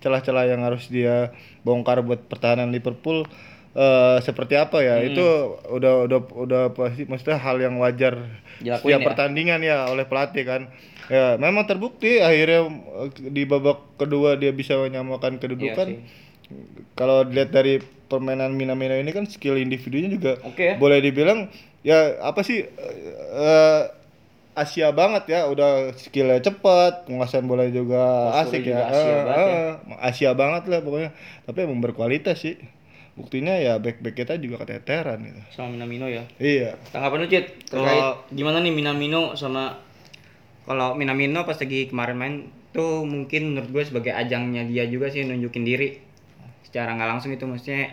celah-celah 0.00 0.48
yang 0.48 0.62
harus 0.62 0.86
dia 0.86 1.34
bongkar 1.66 2.00
buat 2.06 2.30
pertahanan 2.30 2.70
Liverpool 2.70 3.26
eh 3.74 4.18
seperti 4.22 4.54
apa 4.54 4.82
ya. 4.86 5.02
Itu 5.02 5.58
udah 5.66 6.06
udah 6.06 6.20
udah 6.30 6.62
pasti 6.74 7.10
maksudnya 7.10 7.42
hal 7.42 7.58
yang 7.58 7.74
wajar 7.82 8.18
Dilakuin 8.62 8.86
setiap 8.86 9.00
ya? 9.02 9.06
pertandingan 9.06 9.60
ya 9.66 9.90
oleh 9.90 10.06
pelatih 10.06 10.46
kan. 10.46 10.62
Ya 11.10 11.34
memang 11.42 11.66
terbukti 11.66 12.22
akhirnya 12.22 12.70
eh, 13.02 13.10
di 13.34 13.42
babak 13.50 13.98
kedua 13.98 14.38
dia 14.38 14.54
bisa 14.54 14.78
menyamakan 14.78 15.42
kedudukan 15.42 16.06
kalau 16.92 17.22
dilihat 17.22 17.50
dari 17.50 17.78
permainan 18.06 18.50
Minamino 18.50 18.92
ini 18.92 19.10
kan 19.10 19.24
skill 19.24 19.54
individunya 19.56 20.08
juga 20.08 20.32
Oke 20.42 20.64
ya. 20.64 20.74
boleh 20.76 20.98
dibilang 20.98 21.46
ya 21.80 22.18
apa 22.20 22.40
sih 22.40 22.66
eh, 22.66 23.82
Asia 24.52 24.90
banget 24.90 25.30
ya 25.30 25.46
udah 25.46 25.94
skillnya 25.94 26.42
cepat 26.42 27.06
penguasaan 27.06 27.46
bola 27.46 27.64
juga 27.66 28.34
Posturnya 28.34 28.42
asik 28.42 28.60
juga 28.60 28.74
ya 28.74 28.84
Asia 28.84 28.98
Eh, 29.08 29.22
banget 29.22 29.46
ya. 29.46 29.54
eh, 29.54 29.72
Asia 30.02 30.30
banget 30.32 30.62
lah 30.66 30.80
pokoknya 30.80 31.10
tapi 31.44 31.58
emang 31.60 31.80
berkualitas 31.80 32.36
sih 32.36 32.58
buktinya 33.12 33.54
ya 33.54 33.76
back 33.76 34.00
back 34.00 34.16
kita 34.16 34.34
juga 34.36 34.60
keteteran 34.60 35.22
gitu 35.22 35.40
Sama 35.50 35.70
Minamino 35.70 36.06
ya. 36.06 36.26
iya 36.36 36.74
Tanggapan 36.90 37.18
lu, 37.20 37.26
Cit? 37.28 37.46
Terkait 37.64 37.94
Kalau- 37.94 38.18
gimana 38.28 38.58
nih 38.58 38.72
Minamino 38.72 39.34
sama 39.34 39.78
Kalau 40.62 40.94
Minamino 40.94 41.42
pas 41.42 41.56
lagi 41.56 41.86
kemarin 41.86 42.16
main 42.16 42.34
tuh 42.70 43.02
mungkin 43.02 43.50
menurut 43.50 43.70
gue 43.70 43.84
sebagai 43.84 44.12
ajangnya 44.12 44.62
dia 44.64 44.84
juga 44.84 45.08
sih 45.08 45.22
nunjukin 45.22 45.64
diri 45.64 45.88
secara 46.70 46.94
nggak 46.94 47.10
langsung 47.10 47.34
itu 47.34 47.42
maksudnya 47.50 47.90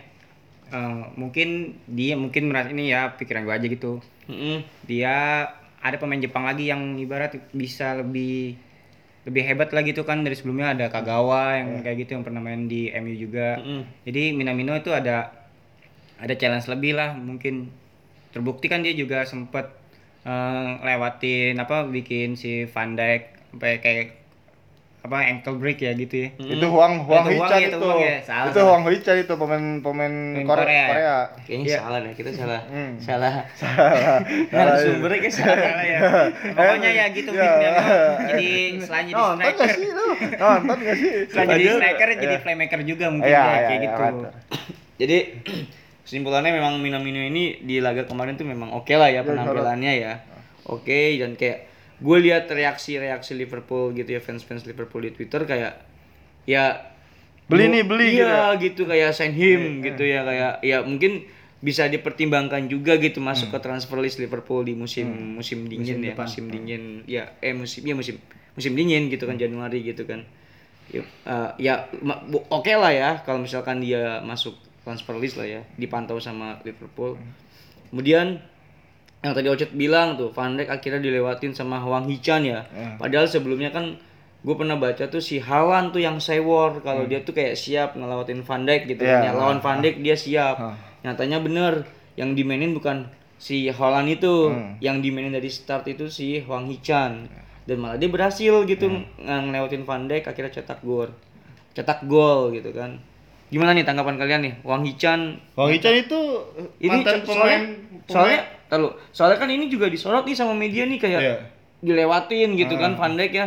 eh, 0.70 1.02
mungkin 1.18 1.74
dia 1.90 2.14
mungkin 2.14 2.46
merasa 2.46 2.70
ini 2.70 2.94
ya 2.94 3.18
pikiran 3.18 3.42
gue 3.42 3.54
aja 3.58 3.66
gitu. 3.66 3.98
Mm-mm. 4.28 4.60
dia 4.84 5.48
ada 5.80 5.96
pemain 5.96 6.20
Jepang 6.20 6.44
lagi 6.44 6.68
yang 6.68 7.00
ibarat 7.00 7.32
bisa 7.56 7.96
lebih 7.96 8.60
lebih 9.24 9.42
hebat 9.42 9.74
lagi 9.74 9.90
tuh 9.96 10.06
kan. 10.06 10.22
Dari 10.22 10.38
sebelumnya 10.38 10.78
ada 10.78 10.86
Kagawa 10.92 11.58
yang 11.58 11.82
kayak 11.82 12.06
gitu 12.06 12.10
yang 12.14 12.24
pernah 12.24 12.38
main 12.38 12.70
di 12.70 12.86
MU 12.94 13.14
juga. 13.18 13.58
Mm-mm. 13.58 14.06
jadi 14.06 14.32
Minamino 14.32 14.78
itu 14.78 14.94
ada 14.94 15.34
ada 16.22 16.34
challenge 16.38 16.70
lebih 16.70 16.94
lah 16.94 17.18
mungkin. 17.18 17.74
Terbukti 18.30 18.70
kan 18.70 18.86
dia 18.86 18.94
juga 18.94 19.26
sempet 19.26 19.66
eh, 20.22 20.70
lewatin 20.86 21.58
apa 21.58 21.88
bikin 21.90 22.38
si 22.38 22.68
Van 22.70 22.94
Dijk 22.94 23.22
sampai 23.50 23.80
kayak 23.80 24.17
apa 24.98 25.14
ankle 25.24 25.56
break 25.56 25.78
ya 25.78 25.94
gitu 25.94 26.26
ya 26.26 26.28
itu 26.36 26.66
Huang 26.66 27.06
Huang 27.06 27.24
Itu 27.24 27.38
Huang 27.38 27.48
Hichan 27.48 27.54
ya, 27.56 27.64
itu 27.64 27.70
itu 27.70 27.86
Huang 27.86 28.00
ya. 28.02 28.16
Salah, 28.20 28.44
itu 28.44 28.50
salah. 28.52 28.66
Huang 28.66 28.82
Hichan 28.84 29.16
itu 29.16 29.32
pemain 29.32 29.64
pemain 29.78 30.14
Pemain 30.34 30.44
Korea, 30.44 30.58
Korea. 30.58 30.84
Korea. 30.84 31.16
Kayaknya 31.40 31.64
Iya. 31.64 31.78
salah 31.78 31.98
deh, 31.98 32.12
kita 32.12 32.30
salah. 32.34 32.60
Hmm. 32.66 32.92
Salah. 32.98 33.32
Salah. 33.62 34.18
Narasumbernya 34.50 35.18
kayak 35.20 35.34
salah. 35.34 35.56
Salah 35.56 35.84
ya. 35.84 35.98
Pokoknya 36.58 36.90
ya 36.90 37.04
gitu 37.10 37.30
Ya. 37.30 37.40
Minamino. 37.40 37.76
Jadi 38.26 38.48
selain 38.80 39.04
jadi 39.06 39.14
Nonton 39.14 39.36
striker, 39.38 39.56
gak 39.56 39.70
sih 39.72 39.88
lu? 39.88 40.06
Nonton 40.34 40.76
gak 40.82 40.96
sih? 40.96 41.10
selain 41.30 41.46
jadi 41.48 41.64
striker 41.72 42.08
jadi 42.10 42.26
Iya. 42.28 42.42
playmaker 42.42 42.80
juga 42.82 43.06
mungkin 43.08 43.30
Iya, 43.30 43.38
ya, 43.38 43.46
iya, 43.48 43.60
kayak 43.64 43.80
gitu. 43.80 44.02
Jadi 44.98 45.18
kesimpulannya 46.04 46.50
memang 46.50 46.72
Minamino 46.78 47.22
ini 47.22 47.44
di 47.60 47.78
laga 47.78 48.02
kemarin 48.02 48.34
tuh 48.34 48.44
memang 48.44 48.74
oke 48.74 48.90
lah 48.90 49.08
ya 49.08 49.22
penampilannya 49.22 49.92
ya. 49.94 50.12
Oke 50.66 51.16
dan 51.16 51.32
kayak 51.32 51.67
gue 51.98 52.18
lihat 52.22 52.46
reaksi-reaksi 52.46 53.34
Liverpool 53.34 53.90
gitu 53.92 54.14
ya 54.14 54.20
fans-fans 54.22 54.62
Liverpool 54.64 55.02
di 55.02 55.10
Twitter 55.10 55.42
kayak 55.44 55.82
ya 56.46 56.94
Beli 57.48 57.64
gua- 57.64 57.72
nih, 57.74 57.82
beli 57.88 58.06
gitu 58.12 58.22
iya 58.22 58.44
gitu 58.60 58.82
kayak 58.84 59.10
sign 59.16 59.32
him 59.32 59.80
gitu 59.80 60.02
ya 60.04 60.20
kayak 60.22 60.52
ya 60.60 60.78
mungkin 60.84 61.24
bisa 61.58 61.90
dipertimbangkan 61.90 62.70
juga 62.70 62.94
gitu 63.02 63.18
masuk 63.18 63.50
ke 63.50 63.58
transfer 63.58 63.98
list 63.98 64.22
Liverpool 64.22 64.62
di 64.62 64.78
musim 64.78 65.08
musim 65.34 65.66
dingin 65.66 65.98
ya 66.04 66.14
musim 66.14 66.44
dingin 66.46 66.82
ya 67.08 67.34
eh 67.42 67.50
musim 67.56 67.82
ya 67.82 67.96
musim 67.98 68.20
musim 68.54 68.72
dingin 68.78 69.08
gitu 69.10 69.26
kan 69.26 69.34
Januari 69.40 69.82
gitu 69.82 70.04
kan. 70.06 70.22
Ya, 70.88 71.02
eh, 71.26 71.50
ya 71.60 71.74
ma- 72.00 72.22
bu- 72.22 72.46
oke 72.48 72.70
lah 72.72 72.92
ya 72.94 73.10
kalau 73.26 73.42
misalkan 73.42 73.82
dia 73.82 74.20
masuk 74.22 74.54
transfer 74.86 75.16
list 75.18 75.34
lah 75.36 75.48
ya 75.48 75.60
dipantau 75.76 76.20
sama 76.22 76.60
Liverpool. 76.62 77.16
Kemudian 77.90 78.38
yang 79.20 79.32
tadi 79.32 79.46
Ocet 79.46 79.72
bilang 79.72 80.14
tuh 80.14 80.30
Van 80.30 80.54
Dijk 80.54 80.68
akhirnya 80.68 81.00
dilewatin 81.00 81.50
sama 81.50 81.80
Wang 81.80 82.06
Hichan 82.06 82.44
ya. 82.44 82.62
Padahal 82.96 83.26
sebelumnya 83.26 83.68
kan 83.68 83.98
gue 84.38 84.54
pernah 84.54 84.74
baca 84.74 85.04
tuh 85.04 85.18
si 85.18 85.38
Halan 85.38 85.90
tuh 85.90 85.98
yang 85.98 86.18
sewor. 86.18 86.78
Kalau 86.80 87.02
dia 87.04 87.20
tuh 87.20 87.32
kayak 87.32 87.54
siap 87.54 87.94
ngelawatin 87.94 88.40
Van 88.40 88.62
Dijk 88.62 88.82
gitu 88.88 89.02
kan 89.02 89.18
Iya. 89.20 89.28
ya. 89.28 89.32
Lawan 89.34 89.58
Van 89.58 89.78
Dijk 89.78 89.96
dia 90.00 90.14
siap. 90.14 90.56
Nyatanya 91.00 91.38
bener 91.38 91.82
yang 92.14 92.32
dimainin 92.32 92.70
bukan 92.72 93.10
si 93.36 93.66
Holland 93.68 94.06
itu. 94.08 94.54
Yang 94.78 94.96
dimainin 95.02 95.32
dari 95.32 95.48
start 95.48 95.86
itu 95.86 96.06
si 96.06 96.42
Wang 96.44 96.66
Hichan 96.66 97.26
dan 97.64 97.76
malah 97.76 97.94
dia 97.94 98.08
berhasil 98.08 98.54
gitu 98.64 98.86
ng- 98.86 99.06
ngelewatin 99.44 99.82
Van 99.82 100.06
Dijk 100.06 100.24
akhirnya 100.24 100.52
cetak 100.52 100.78
gol. 100.80 101.10
Cetak 101.70 102.06
gol 102.06 102.50
gitu 102.50 102.70
kan 102.70 103.02
gimana 103.48 103.72
nih 103.72 103.82
tanggapan 103.82 104.14
kalian 104.14 104.40
nih? 104.42 104.54
Wang 104.60 104.82
Hichan 104.82 105.40
Huang 105.54 105.70
Hichan 105.70 105.94
itu 105.98 106.20
ini 106.78 107.00
mantan 107.00 107.20
pemain 107.22 107.62
soalnya 108.04 108.06
soalnya 108.06 108.40
tahu 108.66 108.84
soalnya 109.10 109.36
kan 109.36 109.48
ini 109.48 109.66
juga 109.66 109.86
disorot 109.86 110.22
nih 110.22 110.32
sama 110.32 110.52
media 110.52 110.84
nih 110.84 110.98
kayak 110.98 111.20
Iya. 111.20 111.36
dilewatin 111.78 112.52
gitu 112.54 112.74
kan 112.74 112.92
Van 112.92 113.14
Dijk 113.14 113.32
ya. 113.32 113.46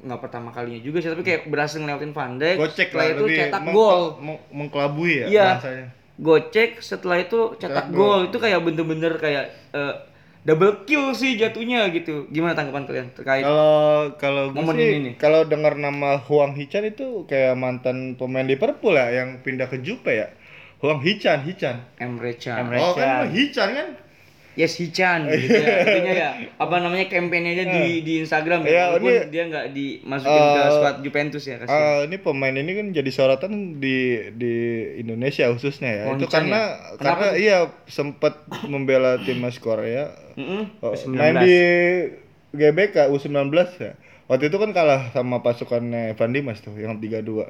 Nggak 0.00 0.20
pertama 0.20 0.48
kalinya 0.48 0.80
juga 0.80 0.98
sih 0.98 1.08
tapi 1.08 1.22
kayak 1.22 1.46
berhasil 1.46 1.76
ngelewatin 1.76 2.10
Van 2.10 2.32
Dijk 2.34 2.56
gocek 2.56 2.88
setelah 2.88 3.04
lah 3.04 3.06
itu 3.12 3.24
cetak 3.28 3.62
gol. 3.68 4.02
meng- 4.18 4.44
mengkelabui 4.50 5.12
ya 5.14 5.26
Iya. 5.26 5.46
bahasanya. 5.54 5.86
gocek 6.16 6.70
setelah 6.80 7.16
itu 7.18 7.38
cetak 7.56 7.86
gol. 7.90 8.26
Itu 8.26 8.36
kayak 8.36 8.60
bener-bener 8.60 9.12
kayak 9.16 9.44
eh, 9.70 9.94
double 10.46 10.86
kill 10.86 11.10
sih 11.12 11.34
jatuhnya 11.34 11.90
gitu 11.90 12.30
gimana 12.30 12.54
tanggapan 12.54 12.86
kalian 12.86 13.08
terkait 13.12 13.42
Kalau 13.42 14.14
kalau 14.22 14.44
gue 14.54 14.62
Momen 14.62 14.74
sih 14.78 14.88
ini 15.02 15.10
kalau 15.18 15.42
dengar 15.42 15.74
nama 15.74 16.22
Huang 16.22 16.54
Hichan 16.54 16.86
itu 16.86 17.26
kayak 17.26 17.58
mantan 17.58 18.14
pemain 18.14 18.46
Liverpool 18.46 18.94
ya 18.94 19.10
yang 19.10 19.42
pindah 19.42 19.66
ke 19.66 19.82
Juve 19.82 20.12
ya. 20.14 20.28
Huang 20.78 21.00
Hichan, 21.02 21.42
Hichan. 21.42 21.76
Emre 21.98 22.36
Can 22.36 22.68
Emre 22.68 22.78
Oh 22.78 22.92
Can. 22.94 23.02
kan 23.02 23.34
Hichan 23.34 23.68
kan? 23.74 23.88
Yes 24.56 24.74
Hichan 24.74 25.28
gitu 25.28 25.52
ya 25.54 25.68
artinya 25.80 26.12
ya 26.12 26.30
apa 26.56 26.74
namanya 26.78 27.06
kampanyenya 27.06 27.64
di 27.68 28.00
di 28.00 28.12
Instagram 28.18 28.64
Iya, 28.64 28.72
ya 28.72 28.84
walaupun 28.90 29.12
ini- 29.12 29.28
dia 29.28 29.44
nggak 29.46 29.66
dimasukin 29.70 30.42
ke 30.42 30.58
Eh, 30.58 30.70
squad 30.70 30.96
Juventus 31.00 31.44
ya 31.44 31.56
kasih 31.58 31.70
Ah, 31.70 31.98
ini 32.02 32.16
pemain 32.16 32.52
ini 32.52 32.72
kan 32.72 32.86
jadi 32.90 33.10
sorotan 33.10 33.52
di 33.76 33.96
di 34.32 34.54
Indonesia 34.96 35.46
khususnya 35.48 35.90
ya. 35.92 36.04
Huang 36.04 36.16
itu 36.16 36.26
Hichan 36.26 36.42
karena 36.42 36.60
ya? 36.60 36.96
karena 36.98 37.28
iya 37.36 37.58
sempat 37.84 38.40
membela 38.64 39.20
timnas 39.20 39.56
Korea. 39.56 40.08
Mm-mm. 40.34 40.80
Oh, 40.80 40.92
main 41.06 41.36
di 41.38 41.56
GBK 42.52 43.08
U19 43.08 43.52
ya. 43.78 43.92
Waktu 44.26 44.48
itu 44.48 44.56
kan 44.56 44.72
kalah 44.72 45.12
sama 45.12 45.38
pasukannya 45.38 46.10
Evan 46.10 46.32
Dimas 46.32 46.58
tuh 46.58 46.74
yang 46.74 46.96
3-2. 46.96 47.46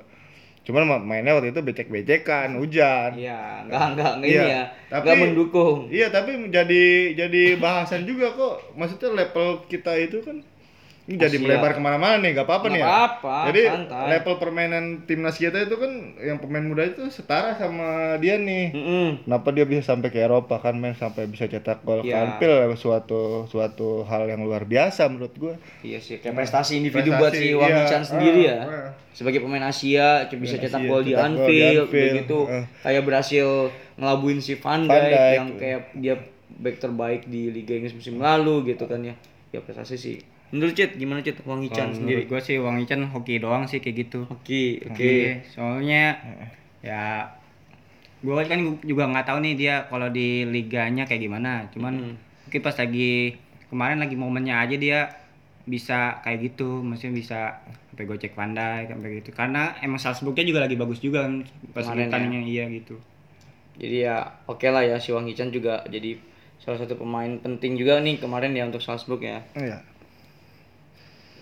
Cuman 0.67 0.83
ma- 0.83 0.99
mainnya 1.01 1.31
waktu 1.31 1.55
itu 1.55 1.63
becek-becekan, 1.63 2.59
hujan. 2.59 3.15
Iya, 3.15 3.63
enggak 3.63 3.85
enggak 3.95 4.11
Iya, 4.19 4.27
ini 4.27 4.51
ya. 4.51 4.63
tapi- 4.91 5.07
Enggak 5.07 5.23
mendukung. 5.23 5.79
Iya, 5.87 6.07
tapi 6.11 6.31
jadi 6.51 6.85
jadi 7.15 7.43
bahasan 7.57 8.03
juga 8.03 8.35
kok. 8.35 8.75
Maksudnya 8.75 9.15
level 9.17 9.63
kita 9.71 9.95
itu 9.97 10.19
kan 10.21 10.43
ini 11.07 11.17
jadi 11.17 11.39
melebar 11.39 11.71
ke 11.71 11.79
mana-mana 11.79 12.19
nih, 12.19 12.35
gak 12.35 12.45
apa-apa 12.45 12.67
nih 12.67 12.77
ya. 12.77 12.85
apa-apa, 12.85 13.37
Jadi 13.47 13.63
santai. 13.65 14.07
level 14.11 14.35
permainan 14.37 14.85
timnas 15.03 15.35
kita 15.35 15.59
itu 15.61 15.77
kan 15.77 15.93
yang 16.19 16.37
pemain 16.37 16.61
muda 16.61 16.83
itu 16.83 17.07
setara 17.09 17.55
sama 17.55 17.87
dia 18.17 18.35
nih. 18.37 18.71
Mm-mm. 18.71 19.09
Kenapa 19.23 19.49
dia 19.51 19.63
bisa 19.63 19.87
sampai 19.87 20.11
ke 20.11 20.19
Eropa 20.19 20.59
kan 20.59 20.75
main 20.75 20.93
sampai 20.93 21.25
bisa 21.25 21.47
cetak 21.47 21.81
gol 21.81 22.03
Iya. 22.03 22.27
Kampil 22.37 22.51
suatu 22.75 23.47
suatu 23.47 24.03
hal 24.03 24.27
yang 24.27 24.43
luar 24.43 24.63
biasa 24.63 25.07
menurut 25.07 25.31
gua. 25.37 25.55
Iya 25.81 25.99
sih, 25.99 26.19
kayak 26.19 26.35
prestasi 26.35 26.73
individu 26.77 27.09
Prestasi, 27.09 27.21
buat 27.21 27.33
si 27.33 27.47
Wang 27.53 27.71
iya. 27.71 27.79
Hichan 27.81 28.03
sendiri 28.05 28.41
Ah, 28.43 28.45
ya. 28.45 28.59
ah. 28.61 28.89
Sebagai 29.13 29.41
pemain 29.41 29.65
Asia, 29.65 30.09
bisa 30.29 30.59
cetak 30.59 30.77
Asia, 30.77 30.91
gol 30.91 31.01
di 31.01 31.13
cetak 31.13 31.23
gol 31.23 31.47
di 31.47 31.63
Anfield, 31.63 31.87
begitu. 31.89 32.39
ah. 32.45 32.65
Kayak 32.83 33.03
berhasil 33.05 33.47
ngelabuin 33.95 34.39
si 34.41 34.55
Van 34.57 34.83
Van 34.83 34.91
Dijk, 34.91 35.07
Dijk. 35.09 35.33
yang 35.33 35.49
kayak 35.55 35.81
dia 35.95 36.15
back 36.53 36.77
terbaik 36.77 37.23
di 37.25 37.49
Liga 37.49 37.73
Inggris 37.73 37.95
musim 37.95 38.19
lalu 38.19 38.75
gitu 38.75 38.85
kan 38.85 38.99
ya. 39.01 39.15
Ya 39.51 39.63
prestasi 39.63 39.95
sih. 39.95 40.19
Menurut 40.55 40.75
Cit, 40.79 40.95
gimana 40.95 41.21
Cit 41.21 41.43
Wang 41.43 41.59
Hichan 41.61 41.91
Kalau 41.91 41.97
sendiri? 41.99 42.23
menurut 42.23 42.31
gue 42.31 42.41
sih 42.43 42.57
Wang 42.63 42.77
Hichan 42.79 43.03
hoki 43.11 43.43
doang 43.43 43.67
sih 43.67 43.83
kayak 43.83 43.97
gitu. 44.07 44.21
Oke, 44.31 44.79
oke. 44.87 44.95
Oke, 44.95 45.15
soalnya 45.51 46.15
ya 46.81 47.27
gue 48.23 48.33
kan 48.47 48.59
juga 48.83 49.11
nggak 49.11 49.27
tahu 49.27 49.39
nih 49.43 49.55
dia 49.59 49.75
kalau 49.91 50.07
di 50.09 50.47
liganya 50.47 51.03
kayak 51.05 51.23
gimana. 51.23 51.67
Cuman 51.75 52.15
mungkin 52.47 52.61
pas 52.63 52.79
lagi 52.79 53.35
kemarin 53.67 53.99
lagi 53.99 54.15
momennya 54.15 54.63
aja 54.63 54.77
dia 54.79 54.99
bisa 55.67 56.23
kayak 56.23 56.55
gitu 56.55 56.79
maksudnya 56.79 57.19
bisa 57.19 57.39
sampai 57.91 58.07
gocek 58.07 58.39
pandai 58.39 58.87
sampai 58.87 59.19
gitu 59.19 59.35
karena 59.35 59.75
emang 59.83 59.99
Salzburgnya 59.99 60.47
juga 60.47 60.63
lagi 60.63 60.79
bagus 60.79 61.03
juga 61.03 61.27
kan 61.27 61.43
pas 61.75 61.83
Kemarin 61.83 61.99
ya. 61.99 62.03
pertandingannya 62.07 62.43
iya 62.47 62.65
gitu 62.71 62.95
Jadi 63.75 63.97
ya 64.07 64.17
oke 64.47 64.63
lah 64.71 64.87
ya 64.87 64.95
si 65.03 65.11
Wang 65.11 65.27
Hichan 65.27 65.51
juga 65.51 65.83
jadi 65.91 66.23
salah 66.63 66.79
satu 66.79 66.95
pemain 66.95 67.35
penting 67.43 67.75
juga 67.75 67.99
nih 67.99 68.23
kemarin 68.23 68.55
ya 68.55 68.63
untuk 68.63 68.79
Salzburg 68.79 69.21
ya. 69.27 69.43
Iya. 69.59 69.83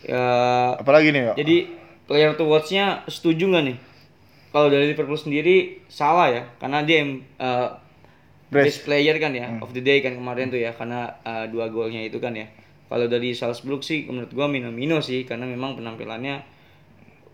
Ya 0.05 0.25
Apalagi 0.77 1.09
nih, 1.11 1.33
Pak? 1.33 1.37
jadi 1.41 1.57
player 2.05 2.37
to 2.37 2.45
watch-nya 2.45 3.01
setuju 3.09 3.49
nggak 3.49 3.65
nih? 3.73 3.79
Kalau 4.53 4.69
dari 4.71 4.93
Liverpool 4.93 5.19
sendiri 5.19 5.83
salah 5.91 6.31
ya, 6.31 6.43
karena 6.61 6.85
dia 6.85 7.03
yang 7.03 7.25
uh, 7.41 7.75
best 8.53 8.87
player 8.87 9.17
kan 9.19 9.35
ya, 9.35 9.59
of 9.59 9.75
the 9.75 9.83
day 9.83 9.99
kan 9.99 10.15
kemarin 10.15 10.53
tuh 10.53 10.61
ya, 10.61 10.71
karena 10.77 11.11
uh, 11.27 11.49
dua 11.51 11.73
golnya 11.73 12.05
itu 12.05 12.21
kan 12.23 12.37
ya. 12.37 12.47
Kalau 12.87 13.11
dari 13.11 13.35
Salzburg 13.35 13.83
sih 13.83 14.07
menurut 14.07 14.31
gua 14.31 14.47
Minamino 14.47 15.01
sih, 15.03 15.27
karena 15.27 15.49
memang 15.49 15.75
penampilannya 15.75 16.45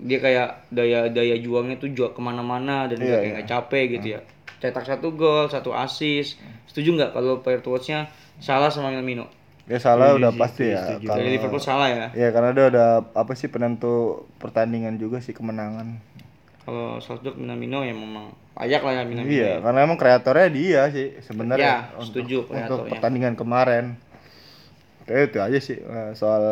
dia 0.01 0.17
kayak 0.17 0.73
daya 0.73 1.13
daya 1.13 1.37
juangnya 1.37 1.77
tuh 1.77 1.93
jual 1.93 2.17
ke 2.17 2.21
mana-mana 2.25 2.89
dan 2.89 3.05
Iya, 3.05 3.21
kayak 3.21 3.33
nggak 3.37 3.49
capek 3.53 3.85
gitu 4.01 4.07
ya. 4.17 4.21
Cetak 4.63 4.89
satu 4.89 5.13
gol, 5.13 5.51
satu 5.53 5.77
assist. 5.77 6.41
Setuju 6.71 6.97
nggak 6.97 7.11
kalau 7.13 7.45
player 7.45 7.61
to 7.61 7.69
watch-nya 7.75 8.09
salah 8.41 8.73
sama 8.73 8.89
Minamino? 8.95 9.29
Ya 9.71 9.79
salah 9.79 10.19
udah 10.19 10.35
pasti 10.35 10.75
ya. 10.75 10.99
Kalau 10.99 11.23
Liverpool 11.23 11.63
salah 11.63 11.87
ya. 11.87 12.07
Ya 12.11 12.35
karena 12.35 12.51
dia 12.51 12.67
udah 12.75 12.89
apa 13.15 13.39
sih 13.39 13.47
penentu 13.47 14.27
pertandingan 14.43 14.99
juga 14.99 15.23
sih 15.23 15.31
kemenangan. 15.31 16.03
Kalau 16.67 16.99
Salzburg 16.99 17.39
Minamino 17.39 17.87
ya 17.87 17.95
memang 17.95 18.35
layak 18.59 18.83
lah 18.83 18.93
ya 18.99 19.03
Minamino. 19.07 19.31
Iya, 19.31 19.63
karena 19.63 19.79
emang 19.87 19.95
kreatornya 19.95 20.49
dia 20.51 20.83
sih 20.91 21.23
sebenarnya 21.23 21.63
Ya, 21.63 21.77
untuk, 21.95 22.27
setuju 22.27 22.51
untuk 22.51 22.91
pertandingan 22.91 23.39
kemarin. 23.39 23.95
Kayak 25.07 25.23
itu 25.31 25.39
aja 25.39 25.59
sih 25.63 25.79
eh, 25.79 26.11
soal 26.19 26.43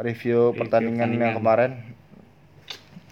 review, 0.00 0.56
pertandingan, 0.56 1.12
yang 1.20 1.36
kemarin. 1.36 1.76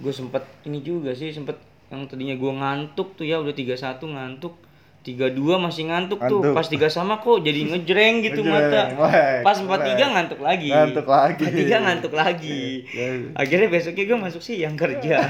gue 0.02 0.10
sempet 0.10 0.42
ini 0.66 0.82
juga 0.82 1.14
sih 1.14 1.30
sempet 1.30 1.54
yang 1.86 2.10
tadinya 2.10 2.34
gue 2.34 2.52
ngantuk 2.58 3.14
tuh 3.14 3.22
ya 3.22 3.38
udah 3.38 3.54
31 3.54 4.02
ngantuk 4.02 4.58
32 5.02 5.34
masih 5.58 5.82
ngantuk, 5.84 6.22
tuh 6.22 6.38
Ngantuk. 6.40 6.54
pas 6.54 6.62
tiga 6.64 6.86
sama 6.86 7.18
kok 7.18 7.42
jadi 7.42 7.60
ngejreng 7.68 8.22
gitu 8.22 8.40
Ngejreng, 8.40 8.94
mata 8.94 9.42
pas 9.42 9.56
keren. 9.56 9.98
43 9.98 10.14
ngantuk 10.14 10.40
lagi 10.40 10.68
Ngantuk 10.70 11.06
lagi. 11.06 11.44
43 11.44 11.84
ngantuk 11.84 12.12
lagi 12.12 12.62
Ya. 12.92 13.06
akhirnya 13.34 13.68
besoknya 13.68 14.04
gue 14.04 14.18
masuk 14.20 14.40
siang 14.40 14.74
kerja 14.74 15.26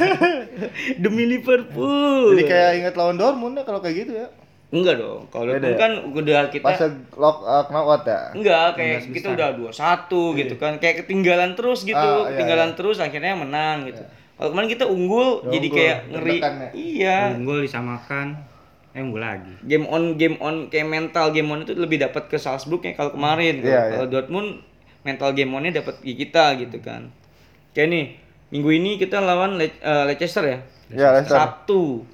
demi 1.03 1.25
Liverpool 1.27 2.33
Jadi 2.33 2.45
kayak 2.45 2.71
inget 2.79 2.95
lawan 2.95 3.17
Dortmund 3.17 3.55
ya 3.55 3.65
kalau 3.65 3.81
kayak 3.81 3.97
gitu 3.99 4.13
ya. 4.15 4.29
enggak 4.69 4.97
dong 4.97 5.29
kalau 5.29 5.45
Dortmund 5.51 5.69
ya? 5.71 5.79
kan 5.79 5.93
udah 6.13 6.41
kita 6.49 6.65
Pas 6.67 6.81
lock 7.15 7.37
uh, 7.43 7.65
knockout 7.67 8.05
ya. 8.05 8.21
Enggak, 8.33 8.67
kayak 8.75 8.99
kita 9.09 9.27
udah 9.31 9.49
2-1 9.53 9.73
gitu 10.37 10.55
kan. 10.57 10.73
Kayak 10.77 10.97
ketinggalan 11.03 11.53
terus 11.53 11.81
gitu. 11.83 11.93
Ah, 11.95 12.25
iya, 12.25 12.29
ketinggalan 12.31 12.71
terus 12.73 12.97
akhirnya 12.99 13.35
menang 13.35 13.85
gitu. 13.85 14.01
Kalau 14.33 14.49
kemarin 14.51 14.69
kita 14.69 14.85
unggul 14.85 15.29
Udah 15.39 15.49
jadi 15.51 15.67
unggul, 15.67 15.77
kayak 15.79 15.99
ngeri. 16.11 16.37
ya? 16.37 16.69
Iya. 16.73 17.17
unggul 17.37 17.59
disamakan 17.63 18.27
eh 18.93 19.01
unggul 19.01 19.19
lagi 19.19 19.53
Game 19.65 19.85
on 19.87 20.15
game 20.15 20.37
on 20.39 20.69
kayak 20.69 20.85
mental 20.85 21.33
game 21.33 21.49
on 21.49 21.65
itu 21.65 21.73
lebih 21.73 21.97
dapat 21.99 22.29
ke 22.29 22.37
Salzburg 22.37 22.81
ya 22.83 22.93
kalau 22.93 23.11
kemarin. 23.11 23.59
Kalau- 23.59 23.69
iya. 23.69 23.83
Kalau 23.91 24.07
Dortmund 24.07 24.49
mental 25.03 25.33
game 25.33 25.51
onnya 25.51 25.73
dapat 25.75 25.99
di 25.99 26.13
kita 26.15 26.55
gitu 26.57 26.79
kan. 26.79 27.09
Kayak 27.73 27.89
nih, 27.89 28.05
minggu 28.51 28.71
ini 28.71 28.91
kita 28.97 29.19
lawan 29.19 29.57
Le- 29.57 29.75
eh, 29.75 30.05
Leicester 30.07 30.45
ya. 30.45 30.59
Ya, 30.89 31.09
Leicester. 31.11 31.35
Sabtu. 31.35 32.05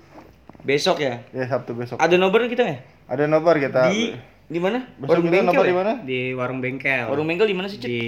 Besok 0.60 0.98
ya. 0.98 1.18
Ya 1.30 1.44
Sabtu 1.44 1.74
besok. 1.74 1.98
Ada 1.98 2.14
nobar 2.14 2.46
kita 2.46 2.62
ya? 2.62 2.78
Ada 3.06 3.26
nobar 3.26 3.58
kita. 3.58 3.90
Di 3.90 4.14
di 4.46 4.56
mana? 4.56 4.80
besok 4.96 5.18
Warung 5.18 5.28
bengkel 5.28 5.60
ya? 5.60 5.66
di 5.66 5.76
mana? 5.76 5.92
di 6.00 6.18
warung 6.32 6.60
bengkel 6.62 7.04
Warung 7.04 7.26
bengkel 7.26 7.44
di 7.44 7.56
mana 7.56 7.68
sih, 7.68 7.76
Cek? 7.76 7.84
di 7.84 8.00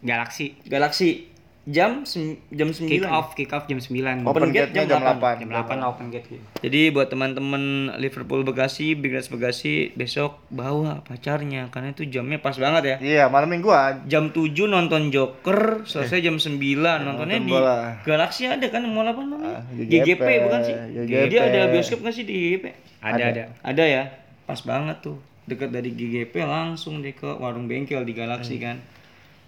Galaxy 0.00 0.56
Galaxy. 0.64 1.28
Jam 1.68 2.00
jam 2.48 2.68
9. 2.72 2.88
kick 2.88 3.04
off 3.04 3.36
kick 3.36 3.52
off 3.52 3.68
jam 3.68 3.76
9 3.76 4.24
Open 4.24 4.56
gate 4.56 4.72
gate-nya 4.72 4.88
jam 4.88 5.04
jam 5.04 5.20
8. 5.20 5.36
8. 5.36 5.40
jam 5.44 5.48
8 5.52 5.76
lah 5.76 5.88
open 5.92 6.08
gate 6.08 6.26
gitu. 6.32 6.44
Jadi 6.64 6.80
buat 6.96 7.12
teman-teman 7.12 7.92
Liverpool 8.00 8.40
Bekasi, 8.40 8.96
Big 8.96 9.12
Reds 9.12 9.28
Bekasi 9.28 9.92
besok 9.92 10.40
bawa 10.48 11.04
pacarnya 11.04 11.68
karena 11.68 11.92
itu 11.92 12.08
jamnya 12.08 12.40
pas 12.40 12.56
banget 12.56 12.82
ya. 12.82 12.96
Iya, 13.04 13.24
malam 13.28 13.52
mingguan. 13.52 14.08
Jam 14.08 14.32
7 14.32 14.48
nonton 14.64 15.12
Joker, 15.12 15.84
selesai 15.84 16.24
jam 16.24 16.40
9 16.40 16.56
nontonnya 16.56 17.36
nonton 17.36 17.44
di 17.44 17.52
bola. 17.52 18.00
Galaxy 18.00 18.48
ada 18.48 18.64
kan 18.72 18.88
mall 18.88 19.04
apa 19.04 19.20
namanya? 19.20 19.60
Ah, 19.60 19.62
GGP, 19.76 19.92
GGP 19.92 20.28
bukan 20.48 20.60
sih? 20.64 20.74
GGP. 21.04 21.24
Dia 21.28 21.40
ada 21.52 21.60
bioskop 21.68 21.98
nggak 22.00 22.14
sih 22.16 22.24
di 22.24 22.34
GGP? 22.34 22.64
ada 23.04 23.24
ada 23.28 23.44
Ada 23.60 23.84
ya. 23.84 24.02
Pas 24.48 24.60
banget 24.64 25.04
tuh. 25.04 25.20
Dekat 25.44 25.68
dari 25.68 25.92
GGP 25.92 26.32
langsung 26.48 27.04
deh 27.04 27.12
ke 27.12 27.28
warung 27.28 27.68
bengkel 27.68 28.08
di 28.08 28.16
Galaxy 28.16 28.56
kan. 28.56 28.80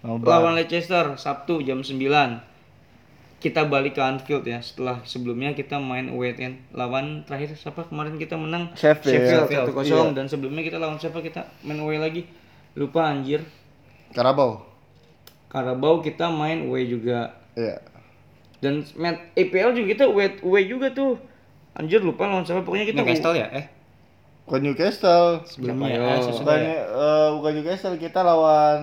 Nobar. 0.01 0.41
Lawan 0.41 0.53
Leicester 0.57 1.13
Sabtu 1.17 1.61
jam 1.61 1.85
9. 1.85 1.97
Kita 3.41 3.65
balik 3.65 3.97
ke 3.97 4.01
Anfield 4.01 4.45
ya. 4.45 4.61
Setelah 4.61 5.01
sebelumnya 5.05 5.53
kita 5.53 5.77
main 5.81 6.09
away 6.09 6.33
kan. 6.37 6.57
Lawan 6.73 7.25
terakhir 7.25 7.57
siapa 7.57 7.85
kemarin 7.85 8.17
kita 8.17 8.37
menang 8.37 8.69
Sheffield. 8.77 9.49
Sheffield 9.49 9.73
1-0 9.73 9.85
Iya. 9.85 10.13
dan 10.13 10.25
sebelumnya 10.29 10.61
kita 10.61 10.77
lawan 10.77 10.97
siapa 11.01 11.21
kita 11.21 11.45
main 11.65 11.81
away 11.81 11.97
lagi. 11.97 12.25
Lupa 12.77 13.09
anjir. 13.09 13.41
Karabau. 14.13 14.61
Karabau 15.49 16.01
kita 16.05 16.29
main 16.29 16.69
away 16.69 16.85
juga. 16.85 17.33
Iya. 17.57 17.81
Dan 18.61 18.85
mat 18.93 19.17
EPL 19.33 19.73
juga 19.73 19.87
kita 19.97 20.03
away, 20.05 20.37
away 20.45 20.63
juga 20.69 20.93
tuh. 20.93 21.17
Anjir 21.73 22.01
lupa 22.05 22.29
lawan 22.29 22.45
siapa 22.45 22.61
pokoknya 22.61 22.85
kita 22.89 23.01
Newcastle 23.01 23.33
ya 23.37 23.47
eh 23.49 23.65
Bukan 24.51 24.67
Newcastle. 24.67 25.47
sebelumnya. 25.47 26.19
Siapa 26.19 26.27
ya? 26.27 26.35
Bukan 26.43 26.59
eh, 26.67 27.29
bukan 27.39 27.51
Newcastle, 27.55 27.95
kita 27.95 28.19
lawan 28.19 28.81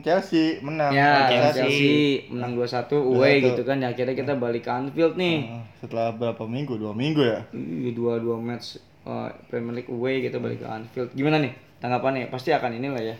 Chelsea 0.00 0.64
menang. 0.64 0.96
Ya, 0.96 1.28
Chelsea. 1.28 1.60
Chelsea. 1.60 1.92
menang 2.32 2.56
2-1 2.56 2.88
away 2.96 3.44
gitu 3.44 3.60
kan. 3.68 3.84
Ya 3.84 3.92
akhirnya 3.92 4.16
kita 4.16 4.32
balik 4.40 4.64
ke 4.64 4.72
Anfield 4.72 5.20
nih. 5.20 5.60
Eh, 5.60 5.64
Setelah 5.84 6.16
berapa 6.16 6.48
minggu? 6.48 6.80
Dua 6.80 6.96
minggu 6.96 7.20
ya? 7.20 7.44
Iya, 7.52 7.92
dua 7.92 8.16
dua 8.16 8.40
match 8.40 8.80
uh, 9.04 9.28
Premier 9.52 9.84
League 9.84 9.92
away 9.92 10.24
kita 10.24 10.40
balik 10.40 10.64
ke 10.64 10.68
Anfield. 10.72 11.12
Gimana 11.12 11.36
nih 11.44 11.52
tanggapannya? 11.84 12.32
Pasti 12.32 12.56
akan 12.56 12.80
inilah 12.80 13.04
ya. 13.04 13.16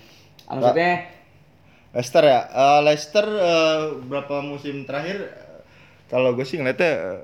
Ah, 0.49 0.57
Maksudnya 0.57 1.05
Leicester 1.93 2.25
ya. 2.25 2.41
Eh, 2.49 2.81
Leicester 2.81 3.27
eh, 3.29 3.81
berapa 4.09 4.41
musim 4.41 4.89
terakhir 4.89 5.29
kalau 6.09 6.33
gue 6.33 6.49
sih 6.49 6.57
ngeliatnya 6.57 7.21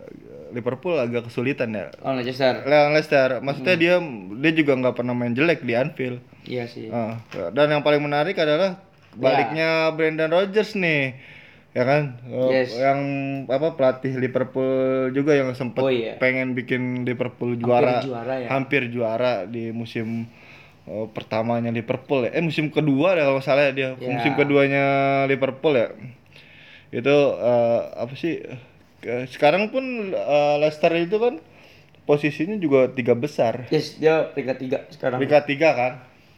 Liverpool 0.57 0.97
agak 0.97 1.29
kesulitan 1.29 1.71
ya. 1.71 1.93
oh 2.01 2.11
Leicester. 2.11 2.65
Lawan 2.65 2.93
Leicester, 2.93 3.39
maksudnya 3.39 3.77
Hmm. 3.77 3.83
dia 3.85 3.95
dia 4.41 4.53
juga 4.57 4.73
nggak 4.75 4.97
pernah 4.97 5.13
main 5.13 5.31
jelek 5.31 5.61
di 5.61 5.73
Anfield. 5.73 6.25
Iya 6.43 6.65
sih. 6.65 6.89
Eh, 6.89 7.13
dan 7.53 7.69
yang 7.69 7.83
paling 7.83 8.01
menarik 8.01 8.35
adalah 8.35 8.81
baliknya 9.13 9.89
Brendan 9.91 10.29
Rodgers 10.29 10.73
nih, 10.73 11.17
ya 11.71 11.83
kan? 11.83 12.03
Eh, 12.23 12.49
Yes. 12.55 12.73
Yang 12.73 13.01
apa 13.47 13.69
pelatih 13.73 14.13
Liverpool 14.15 14.73
juga 15.11 15.33
yang 15.33 15.53
sempet 15.53 15.81
Oh, 15.81 15.89
iya. 15.89 16.17
pengen 16.17 16.53
bikin 16.53 17.03
Liverpool 17.03 17.55
juara, 17.55 18.01
juara 18.01 18.35
ya. 18.39 18.49
hampir 18.49 18.89
juara 18.89 19.45
di 19.45 19.71
musim 19.71 20.25
eh, 20.87 21.07
pertamanya 21.11 21.69
Liverpool 21.69 22.25
ya. 22.25 22.33
Eh 22.33 22.41
musim 22.41 22.69
kedua 22.69 23.13
ya 23.13 23.25
kalau 23.25 23.41
salah 23.41 23.67
ya 23.67 23.73
dia. 23.73 23.89
Ya. 23.97 24.09
Musim 24.09 24.33
keduanya 24.35 24.85
Liverpool 25.25 25.75
ya. 25.75 25.91
Itu 26.89 27.11
eh, 27.35 27.81
apa 27.97 28.15
sih? 28.15 28.39
Sekarang 29.31 29.71
pun 29.71 30.13
eh, 30.13 30.55
Leicester 30.61 30.93
itu 30.99 31.17
kan 31.19 31.39
posisinya 32.07 32.57
juga 32.57 32.91
tiga 32.95 33.15
besar. 33.19 33.67
Yes, 33.69 33.99
dia 33.99 34.31
peringkat 34.31 34.57
tiga 34.63 34.79
sekarang. 34.95 35.19
Peringkat 35.19 35.45
tiga 35.51 35.71
kan. 35.75 35.93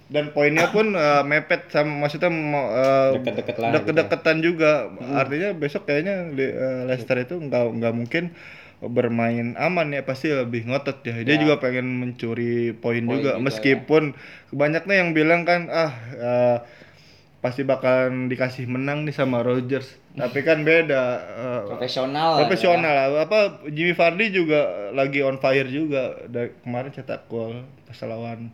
Dan 0.08 0.32
poinnya 0.32 0.72
pun 0.72 0.96
eh, 0.98 1.22
mepet 1.24 1.68
sama 1.68 2.08
maksudnya 2.08 2.32
mau, 2.32 2.64
eh, 2.72 3.20
Deket-deket 3.20 3.56
lah 3.60 3.70
deket-deketan 3.76 4.38
juga. 4.40 4.88
Artinya 5.12 5.52
besok 5.52 5.84
kayaknya 5.84 6.32
eh, 6.32 6.82
Leicester 6.88 7.16
itu 7.20 7.36
nggak 7.36 7.64
nggak 7.78 7.94
mungkin 7.94 8.32
bermain 8.78 9.58
aman 9.58 9.90
ya 9.90 10.06
pasti 10.06 10.30
lebih 10.30 10.70
ngotot 10.70 11.02
ya. 11.02 11.26
Dia 11.26 11.36
juga 11.36 11.58
pengen 11.58 11.98
mencuri 11.98 12.72
poin 12.78 13.02
juga. 13.04 13.34
juga, 13.36 13.42
meskipun 13.42 14.14
banyaknya 14.54 14.94
yang 15.02 15.10
bilang 15.12 15.42
kan 15.42 15.66
ah 15.68 15.92
eh, 16.14 16.56
pasti 17.48 17.64
bakalan 17.64 18.28
dikasih 18.28 18.68
menang 18.68 19.08
nih 19.08 19.16
sama 19.16 19.40
Rodgers. 19.40 19.88
Tapi 20.12 20.44
kan 20.44 20.60
beda. 20.62 21.02
eh, 21.24 21.60
Profesional. 21.64 22.28
lah 22.28 22.36
ya. 22.36 22.40
profesional 22.44 22.92
lah. 22.92 23.06
Apa 23.24 23.38
Jimmy 23.66 23.96
Vardy 23.96 24.28
juga 24.28 24.60
lagi 24.92 25.24
on 25.24 25.40
fire 25.40 25.64
juga 25.64 26.20
dari 26.28 26.52
kemarin 26.60 26.92
cetak 26.92 27.24
gol 27.26 27.64
pas 27.88 27.96
lawan 28.04 28.52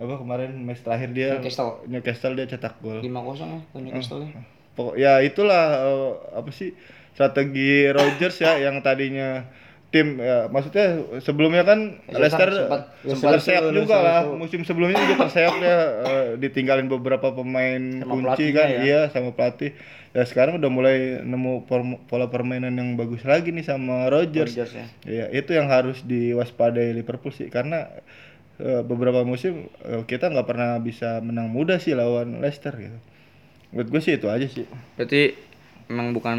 apa 0.00 0.16
kemarin 0.16 0.56
match 0.64 0.80
terakhir 0.80 1.12
dia 1.12 1.36
Newcastle. 1.36 1.84
Newcastle 1.84 2.32
dia 2.32 2.48
cetak 2.48 2.80
gol. 2.80 3.04
5-0 3.04 3.04
ya 3.04 3.60
Newcastle 3.76 4.24
ya. 4.24 4.40
Pokok 4.72 4.94
ya 4.96 5.20
itulah 5.20 5.64
eh, 5.84 6.10
apa 6.32 6.48
sih 6.48 6.72
strategi 7.12 7.84
Rodgers 7.92 8.40
ya 8.40 8.56
yang 8.56 8.80
tadinya 8.80 9.44
tim 9.90 10.16
ya, 10.16 10.46
maksudnya 10.46 10.86
sebelumnya 11.18 11.62
kan 11.62 11.98
Ya, 12.06 12.16
Leicester 12.16 12.46
sempat- 12.48 12.94
sempat 13.02 13.30
terseok 13.36 13.64
juga 13.74 13.96
lah 13.98 14.22
musim 14.32 14.62
sebelumnya 14.62 14.94
juga 14.96 15.26
terseok 15.26 15.54
dia 15.58 15.78
eh, 16.00 16.26
ditinggalin 16.38 16.86
beberapa 16.86 17.30
pemain 17.30 17.82
Sama 17.98 18.12
kunci 18.30 18.50
kan 18.50 18.66
ya. 18.66 18.80
iya 18.80 19.00
sama 19.08 19.30
pelatih 19.30 19.74
ya 20.10 20.22
sekarang 20.22 20.58
udah 20.58 20.66
mulai 20.68 20.96
nemu 21.20 21.66
pola 22.04 22.26
permainan 22.26 22.70
yang 22.72 22.94
bagus 22.94 23.22
lagi 23.22 23.50
nih 23.50 23.62
sama 23.62 24.06
Rodgers 24.06 24.54
Rodgers 24.54 24.72
ya. 24.72 24.86
Iya, 25.04 25.24
itu 25.32 25.50
yang 25.52 25.66
harus 25.66 26.02
diwaspadai 26.02 26.90
Liverpool 26.92 27.30
sih 27.30 27.46
karena 27.46 27.90
eh, 28.56 28.82
beberapa 28.82 29.22
musim 29.22 29.66
eh, 29.80 30.02
kita 30.04 30.28
nggak 30.28 30.46
pernah 30.46 30.78
bisa 30.78 31.18
menang 31.18 31.46
mudah 31.48 31.78
sih 31.78 31.94
lawan 31.94 32.38
Leicester 32.38 32.74
gitu. 32.74 32.98
Menurut 33.70 33.88
gue 33.88 34.00
sih 34.00 34.14
itu 34.14 34.26
aja 34.26 34.46
sih. 34.46 34.66
Berarti 34.94 35.34
memang 35.86 36.10
bukan 36.10 36.38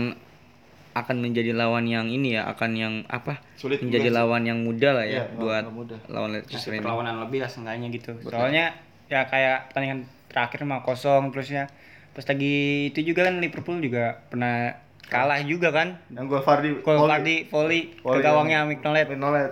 akan 0.92 1.18
menjadi 1.20 1.52
lawan 1.52 1.84
yang 1.84 2.06
ini 2.06 2.36
ya, 2.36 2.44
akan 2.46 2.72
yang 2.74 2.94
apa? 3.06 3.40
Sulit 3.56 3.80
menjadi 3.80 4.10
lawan 4.10 4.44
yang 4.44 4.60
mudah 4.60 4.92
lah 4.94 5.04
ya 5.04 5.24
Iya, 5.24 5.24
buat 5.34 5.64
lawan 5.64 5.76
mudah. 5.78 6.00
lawan 6.08 6.30
Leicester 6.34 6.70
ini. 6.70 6.80
perlawanan 6.80 7.16
lebih 7.22 7.40
lah 7.40 7.48
seenggaknya 7.48 7.88
gitu 7.90 8.12
soalnya 8.24 8.76
ya 9.08 9.24
kayak 9.24 9.68
pertandingan 9.68 10.00
terakhir 10.28 10.60
mah 10.62 10.82
kosong 10.82 11.30
terusnya 11.30 11.68
pas 12.12 12.24
lagi 12.24 12.56
itu 12.88 13.00
juga 13.06 13.26
kan 13.26 13.38
Liverpool 13.38 13.80
juga 13.80 14.20
pernah 14.26 14.76
kalah 15.04 15.40
juga 15.42 15.70
kan 15.70 16.00
Yang 16.10 16.26
gol 16.30 16.42
Fardi. 16.42 16.70
Gol 16.78 16.96
volley. 16.98 17.08
Vardy 17.10 17.36
volley 17.48 17.82
ke 17.96 18.20
gawangnya 18.22 18.60
Mignolet 18.64 19.08
Mignolet. 19.08 19.52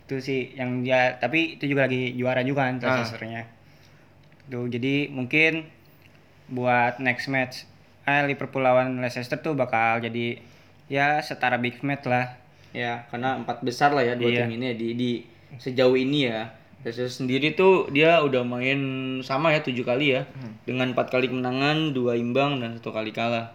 itu 0.00 0.16
sih 0.18 0.52
yang 0.52 0.80
dia 0.80 1.16
tapi 1.16 1.56
itu 1.56 1.64
juga 1.66 1.84
lagi 1.84 2.12
juara 2.12 2.40
juga 2.40 2.64
kan 2.66 2.76
Ah. 2.78 3.00
Leicesternya 3.00 3.48
tuh 4.44 4.68
jadi 4.68 5.08
mungkin 5.08 5.64
buat 6.46 7.00
next 7.00 7.26
match 7.26 7.64
eh, 8.04 8.20
Liverpool 8.22 8.60
lawan 8.60 8.96
Leicester 8.98 9.36
tuh 9.38 9.52
bakal 9.52 9.96
jadi 9.98 10.36
ya 10.86 11.18
setara 11.20 11.56
big 11.56 11.80
match 11.80 12.04
lah 12.04 12.40
Ya, 12.74 13.06
karena 13.06 13.38
empat 13.38 13.62
besar 13.62 13.94
lah 13.94 14.02
ya 14.02 14.18
dua 14.18 14.34
Iya. 14.34 14.50
tim 14.50 14.58
ini 14.58 14.64
ya, 14.66 14.74
di, 14.74 14.88
di 14.98 15.10
sejauh 15.56 15.94
ini 15.94 16.26
ya. 16.26 16.50
Leicester 16.82 17.06
sendiri 17.06 17.54
tuh 17.54 17.86
dia 17.88 18.18
udah 18.18 18.42
main 18.42 18.76
sama 19.22 19.54
ya 19.54 19.62
tujuh 19.62 19.86
kali 19.86 20.10
ya, 20.10 20.26
dengan 20.66 20.90
empat 20.90 21.06
kali 21.06 21.30
kemenangan, 21.30 21.94
dua 21.94 22.18
imbang 22.18 22.58
dan 22.58 22.74
satu 22.74 22.90
kali 22.90 23.14
kalah. 23.14 23.54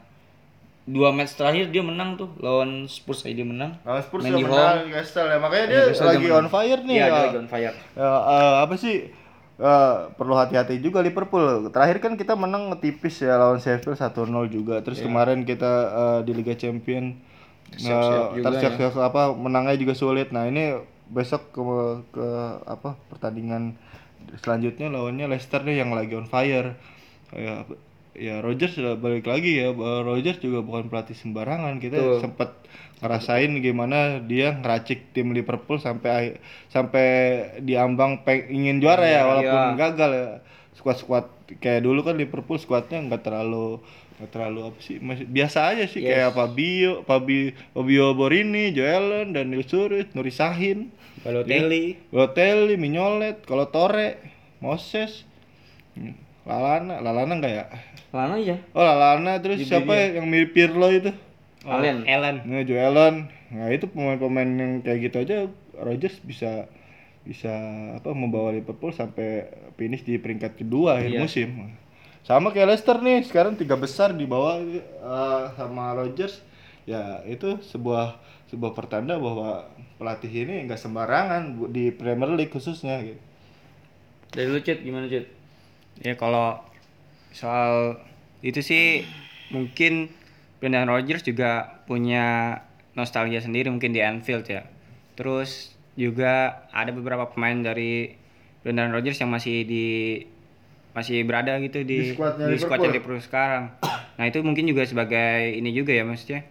Dua 0.88 1.12
match 1.12 1.36
terakhir 1.36 1.68
dia 1.68 1.84
menang 1.84 2.16
tuh 2.16 2.32
lawan 2.40 2.88
Spurs 2.88 3.22
aja 3.22 3.36
dia 3.36 3.46
menang. 3.46 3.76
Lawan 3.84 4.02
Spurs 4.02 4.24
Main 4.24 4.34
udah 4.34 4.40
di 4.40 4.46
menang. 4.48 4.76
Newcastle 4.88 5.28
ya. 5.28 5.38
Makanya 5.38 5.66
dia 5.68 5.78
Newcastle 5.84 6.08
lagi 6.08 6.18
dia 6.18 6.26
menang. 6.26 6.40
on 6.40 6.48
fire 6.50 6.80
nih. 6.82 6.96
Iya, 6.96 7.04
dia 7.06 7.12
ya. 7.12 7.20
lagi 7.28 7.38
on 7.38 7.50
fire. 7.52 7.76
Ya, 7.94 8.10
eh, 8.10 8.54
apa 8.64 8.74
sih 8.74 8.96
eh, 9.60 9.96
perlu 10.16 10.34
hati-hati 10.40 10.80
juga 10.80 11.04
Liverpool. 11.04 11.68
Terakhir 11.70 12.00
kan 12.00 12.14
kita 12.16 12.34
menang 12.40 12.72
tipis 12.80 13.20
ya 13.20 13.36
lawan 13.36 13.60
Sheffield 13.60 14.00
1-0 14.00 14.32
juga. 14.48 14.80
Terus 14.80 15.04
kemarin 15.04 15.44
kita 15.44 15.72
eh, 15.92 16.20
di 16.24 16.32
Liga 16.32 16.56
Champion 16.56 17.20
Siap-siap 17.70 18.34
eh, 18.34 18.42
juga 18.42 18.46
tersiap-siap 18.50 18.94
apa 18.98 19.22
menangnya 19.36 19.76
juga 19.78 19.94
sulit. 19.94 20.34
Nah, 20.34 20.50
ini 20.50 20.80
besok 21.10 21.54
ke 21.54 21.62
ke 22.14 22.28
apa 22.66 22.98
pertandingan 23.10 23.78
selanjutnya 24.42 24.90
lawannya 24.90 25.26
Leicester 25.30 25.62
nih 25.62 25.86
yang 25.86 25.94
lagi 25.94 26.18
on 26.18 26.26
fire. 26.26 26.74
Ya 27.30 27.68
ya 28.20 28.44
Rogers 28.44 28.76
sudah 28.76 29.00
balik 29.00 29.26
lagi 29.26 29.64
ya. 29.64 29.72
Rogers 30.04 30.44
juga 30.44 30.60
bukan 30.60 30.92
pelatih 30.92 31.16
sembarangan. 31.16 31.80
Kita 31.80 32.20
sempat 32.20 32.60
ngerasain 33.00 33.56
gimana 33.64 34.20
dia 34.20 34.60
ngeracik 34.60 35.16
tim 35.16 35.32
Liverpool 35.32 35.80
sampai 35.80 36.44
sampai 36.68 37.08
diambang 37.64 38.20
ingin 38.52 38.84
juara 38.84 39.08
ya 39.08 39.24
walaupun 39.24 39.80
gagal 39.80 40.12
ya. 40.12 40.28
Skuad-skuad 40.76 41.26
kayak 41.64 41.88
dulu 41.88 42.04
kan 42.04 42.20
Liverpool 42.20 42.60
skuadnya 42.60 43.00
nggak 43.08 43.24
terlalu 43.24 43.80
nggak 44.20 44.32
terlalu 44.36 44.60
apa 44.68 44.80
sih 44.84 45.00
masih 45.00 45.26
biasa 45.26 45.60
aja 45.72 45.88
sih. 45.88 46.04
Kayak 46.04 46.36
Fabio 46.36 47.08
Fabi 47.08 47.56
Fabio 47.72 48.12
Borini 48.12 48.76
Joelen 48.76 49.32
Daniel 49.32 49.64
Surit 49.64 50.12
Nuri 50.12 50.36
Sahin. 50.36 50.92
Balotelli. 51.24 52.00
Balotelli 52.12 52.76
Mignolet 52.76 53.44
kalau 53.48 53.72
Torre 53.72 54.20
Moses. 54.60 55.24
Hmm, 55.96 56.16
Lalana 56.48 57.04
Lalana 57.04 57.34
enggak 57.36 57.54
ya 57.54 57.66
Lana 58.12 58.36
aja. 58.40 58.56
oh 58.74 58.84
Lalana 58.84 59.32
terus 59.44 59.64
siapa 59.64 59.92
ya 59.94 60.20
yang 60.22 60.28
mirip 60.28 60.56
Pirlo 60.56 60.88
itu 60.92 61.12
Allen. 61.68 62.08
Ellen 62.08 62.40
Nah, 62.48 62.64
Joelon. 62.64 63.28
Nah, 63.52 63.68
itu 63.68 63.92
pemain-pemain 63.92 64.48
yang 64.48 64.74
kayak 64.80 65.12
gitu 65.12 65.18
aja 65.20 65.38
Rodgers 65.76 66.16
bisa 66.24 66.72
bisa 67.28 67.52
apa 68.00 68.16
membawa 68.16 68.56
Liverpool 68.56 68.96
sampai 68.96 69.52
finish 69.76 70.08
di 70.08 70.16
peringkat 70.16 70.56
kedua 70.56 71.04
akhir 71.04 71.20
musim. 71.20 71.50
Sama 72.24 72.56
kayak 72.56 72.74
Leicester 72.74 72.98
nih, 73.04 73.28
sekarang 73.28 73.60
tiga 73.60 73.76
besar 73.76 74.16
di 74.16 74.24
bawah 74.24 74.56
eh, 74.64 75.44
sama 75.60 75.92
Rodgers. 75.94 76.40
Ya, 76.88 77.22
itu 77.28 77.60
sebuah 77.62 78.18
sebuah 78.50 78.74
pertanda 78.74 79.20
bahwa 79.20 79.68
pelatih 80.00 80.32
ini 80.32 80.66
nggak 80.66 80.80
sembarangan 80.80 81.70
di 81.70 81.92
Premier 81.92 82.34
League 82.34 82.56
khususnya 82.56 83.04
gitu. 83.04 83.20
Dari 84.32 84.48
lu 84.48 84.64
Cid, 84.64 84.80
gimana 84.82 85.06
Cid? 85.12 85.28
Ya 86.00 86.16
kalau 86.16 86.60
soal 87.36 88.00
itu 88.40 88.64
sih 88.64 89.04
mungkin 89.52 90.08
Brendan 90.60 90.88
Rodgers 90.88 91.24
juga 91.24 91.84
punya 91.88 92.60
nostalgia 92.96 93.40
sendiri 93.40 93.72
mungkin 93.72 93.96
di 93.96 94.04
Anfield 94.04 94.48
ya. 94.48 94.68
Terus 95.16 95.76
juga 96.00 96.64
ada 96.72 96.92
beberapa 96.96 97.28
pemain 97.32 97.60
dari 97.60 98.16
Brendan 98.64 98.92
Rodgers 98.92 99.20
yang 99.20 99.32
masih 99.32 99.64
di 99.64 99.88
masih 100.92 101.24
berada 101.24 101.56
gitu 101.64 101.86
di 101.86 102.12
Di 102.12 102.16
skuadnya 102.16 102.48
di 102.48 102.56
Liverpool. 102.56 102.66
skuadnya 102.68 102.90
Liverpool 102.92 103.22
sekarang. 103.24 103.64
Nah 104.20 104.26
itu 104.28 104.40
mungkin 104.44 104.68
juga 104.68 104.84
sebagai 104.84 105.56
ini 105.56 105.72
juga 105.72 105.96
ya 105.96 106.04
maksudnya 106.04 106.44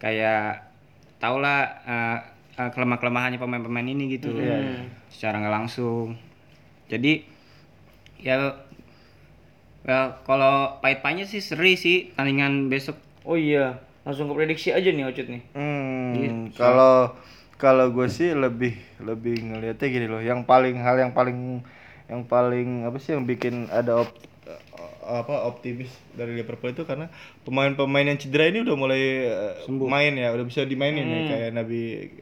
kayak 0.00 0.72
tau 1.20 1.36
lah 1.36 1.60
eh, 1.84 2.18
eh, 2.56 2.70
kelemah-kelemahannya 2.72 3.36
pemain-pemain 3.36 3.88
ini 3.88 4.16
gitu. 4.16 4.32
Secara 5.12 5.36
nggak 5.40 5.52
langsung. 5.52 6.16
Jadi 6.88 7.24
ya 8.24 8.36
ya 9.84 10.20
kalau 10.24 10.76
pahit-pahitnya 10.78 11.24
sih 11.24 11.40
seri 11.40 11.74
sih 11.74 12.12
tandingan 12.12 12.68
besok 12.68 12.96
Oh 13.20 13.36
iya, 13.36 13.76
langsung 14.02 14.32
ke 14.32 14.34
prediksi 14.34 14.72
aja 14.72 14.88
nih 14.88 15.04
Ocit 15.04 15.28
nih. 15.28 15.42
Hmm, 15.52 16.48
kalau 16.56 17.12
kalau 17.60 17.92
gue 17.92 18.08
sih 18.08 18.32
lebih 18.32 18.72
lebih 18.96 19.44
ngelihatnya 19.44 19.86
gini 19.92 20.06
loh. 20.08 20.24
Yang 20.24 20.48
paling 20.48 20.80
hal 20.80 20.96
yang 20.96 21.12
paling 21.12 21.60
yang 22.08 22.24
paling 22.24 22.88
apa 22.88 22.96
sih 22.96 23.12
yang 23.12 23.28
bikin 23.28 23.68
ada 23.68 24.00
op- 24.00 24.16
apa 25.04 25.44
optimis 25.44 25.90
dari 26.16 26.38
Liverpool 26.38 26.70
itu 26.70 26.86
karena 26.86 27.10
pemain-pemain 27.42 28.06
yang 28.06 28.18
cedera 28.18 28.46
ini 28.46 28.62
udah 28.62 28.76
mulai 28.78 29.02
eh, 29.26 29.54
main 29.68 30.14
ya, 30.14 30.30
udah 30.30 30.44
bisa 30.46 30.62
dimainin 30.64 31.02
nih 31.02 31.22
kayak 31.28 31.50
Nabi 31.52 31.80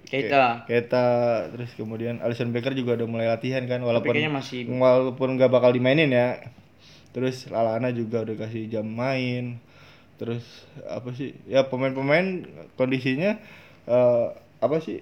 Keita. 0.09 0.65
Keita, 0.67 1.07
terus 1.53 1.71
kemudian 1.77 2.19
Alisson 2.25 2.51
Becker 2.51 2.73
juga 2.73 2.97
udah 2.97 3.07
mulai 3.07 3.29
latihan 3.29 3.63
kan 3.69 3.85
walaupun 3.85 4.17
masih- 4.33 4.67
walaupun 4.67 5.37
nggak 5.37 5.51
bakal 5.53 5.71
dimainin 5.71 6.11
ya. 6.11 6.43
Terus 7.13 7.49
Lalana 7.49 7.89
juga 7.91 8.23
udah 8.23 8.37
kasih 8.37 8.69
jam 8.69 8.87
main. 8.87 9.59
Terus 10.19 10.45
apa 10.87 11.15
sih? 11.15 11.35
Ya 11.47 11.65
pemain-pemain 11.67 12.45
kondisinya 12.75 13.39
eh, 13.87 14.27
apa 14.59 14.77
sih? 14.83 15.01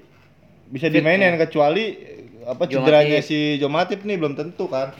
Bisa 0.66 0.90
dimainin 0.90 1.38
kecuali 1.40 1.84
eh, 1.96 2.24
apa 2.46 2.68
cederanya 2.70 3.18
si 3.24 3.58
Jo 3.58 3.66
Matip 3.72 4.06
nih 4.06 4.16
belum 4.20 4.36
tentu 4.38 4.68
kan. 4.70 4.92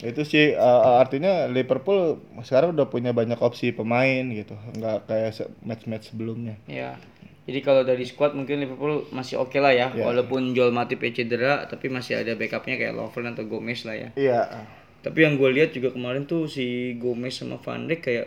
Itu 0.00 0.24
sih 0.24 0.56
eh, 0.56 0.82
artinya 0.98 1.50
Liverpool 1.50 2.22
sekarang 2.46 2.72
udah 2.78 2.86
punya 2.88 3.10
banyak 3.12 3.38
opsi 3.42 3.74
pemain 3.74 4.24
gitu. 4.32 4.54
Nggak 4.78 5.10
kayak 5.10 5.30
match-match 5.66 6.14
sebelumnya. 6.14 6.56
Ya. 6.70 6.96
Jadi 7.42 7.58
kalau 7.58 7.82
dari 7.82 8.06
squad 8.06 8.38
mungkin 8.38 8.62
Liverpool 8.62 9.10
masih 9.10 9.42
oke 9.42 9.58
lah 9.58 9.74
ya, 9.74 9.90
Ya. 9.90 10.06
walaupun 10.06 10.54
Joel 10.54 10.70
Matip 10.70 11.02
cedera, 11.10 11.66
tapi 11.66 11.90
masih 11.90 12.22
ada 12.22 12.38
backupnya 12.38 12.78
kayak 12.78 12.94
Lovren 12.94 13.34
atau 13.34 13.42
Gomez 13.50 13.82
lah 13.82 13.98
ya. 13.98 14.08
Iya. 14.14 14.62
Tapi 15.02 15.18
yang 15.26 15.34
gue 15.34 15.50
lihat 15.50 15.74
juga 15.74 15.90
kemarin 15.90 16.24
tuh 16.30 16.46
si 16.46 16.94
Gomez 16.96 17.34
sama 17.34 17.58
Van 17.58 17.90
Dijk 17.90 18.00
kayak 18.00 18.26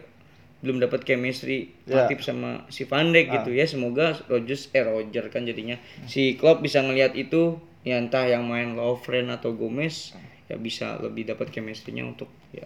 belum 0.59 0.83
dapat 0.83 1.07
chemistry. 1.07 1.71
Matip 1.87 2.19
sama 2.19 2.67
si 2.67 2.83
Van 2.83 3.15
Dijk 3.15 3.31
gitu 3.41 3.55
ya. 3.55 3.63
Semoga 3.63 4.15
Rodgers 4.27 4.69
eh 4.75 4.83
Roger 4.83 5.31
kan 5.31 5.47
jadinya 5.47 5.79
si 6.05 6.35
Klopp 6.35 6.59
bisa 6.59 6.83
ngelihat 6.83 7.15
itu 7.15 7.57
ya 7.87 8.01
entah 8.01 8.27
yang 8.27 8.43
main 8.49 8.75
Lovren 8.75 9.31
atau 9.31 9.55
Gomez 9.55 10.17
ya 10.51 10.59
bisa 10.59 10.99
lebih 11.01 11.25
dapat 11.25 11.49
chemistry-nya 11.49 12.05
untuk 12.05 12.29
ya 12.53 12.65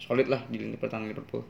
solid 0.00 0.28
lah 0.28 0.40
di 0.48 0.56
lini 0.56 0.78
pertahanan 0.78 1.10
Liverpool. 1.12 1.44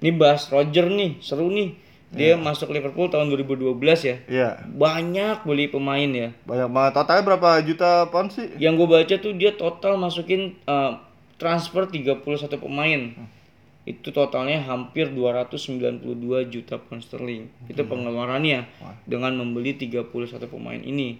Ini 0.00 0.16
bahas 0.16 0.48
Roger 0.48 0.88
nih, 0.88 1.20
seru 1.20 1.50
nih. 1.52 1.76
Dia 2.10 2.34
masuk 2.34 2.74
Liverpool 2.74 3.06
tahun 3.06 3.30
2012 3.30 3.78
ya. 4.02 4.16
Iya. 4.26 4.48
Banyak 4.66 5.46
beli 5.46 5.70
pemain 5.70 6.10
ya. 6.10 6.34
Banyak 6.42 6.68
banget. 6.74 6.92
Totalnya 6.98 7.22
berapa 7.22 7.50
juta 7.62 7.90
pound 8.10 8.34
sih? 8.34 8.50
Yang 8.58 8.82
gue 8.82 8.88
baca 8.90 9.14
tuh 9.22 9.32
dia 9.38 9.54
total 9.54 9.94
masukin 9.94 10.58
uh, 10.66 10.98
transfer 11.40 11.88
31 11.88 12.20
pemain. 12.60 13.00
Itu 13.88 14.12
totalnya 14.12 14.60
hampir 14.68 15.08
292 15.08 16.04
juta 16.52 16.76
pound 16.76 17.00
sterling. 17.00 17.48
Itu 17.64 17.88
pengeluarannya 17.88 18.68
dengan 19.08 19.32
membeli 19.40 19.72
31 19.74 20.12
pemain 20.46 20.78
ini. 20.78 21.16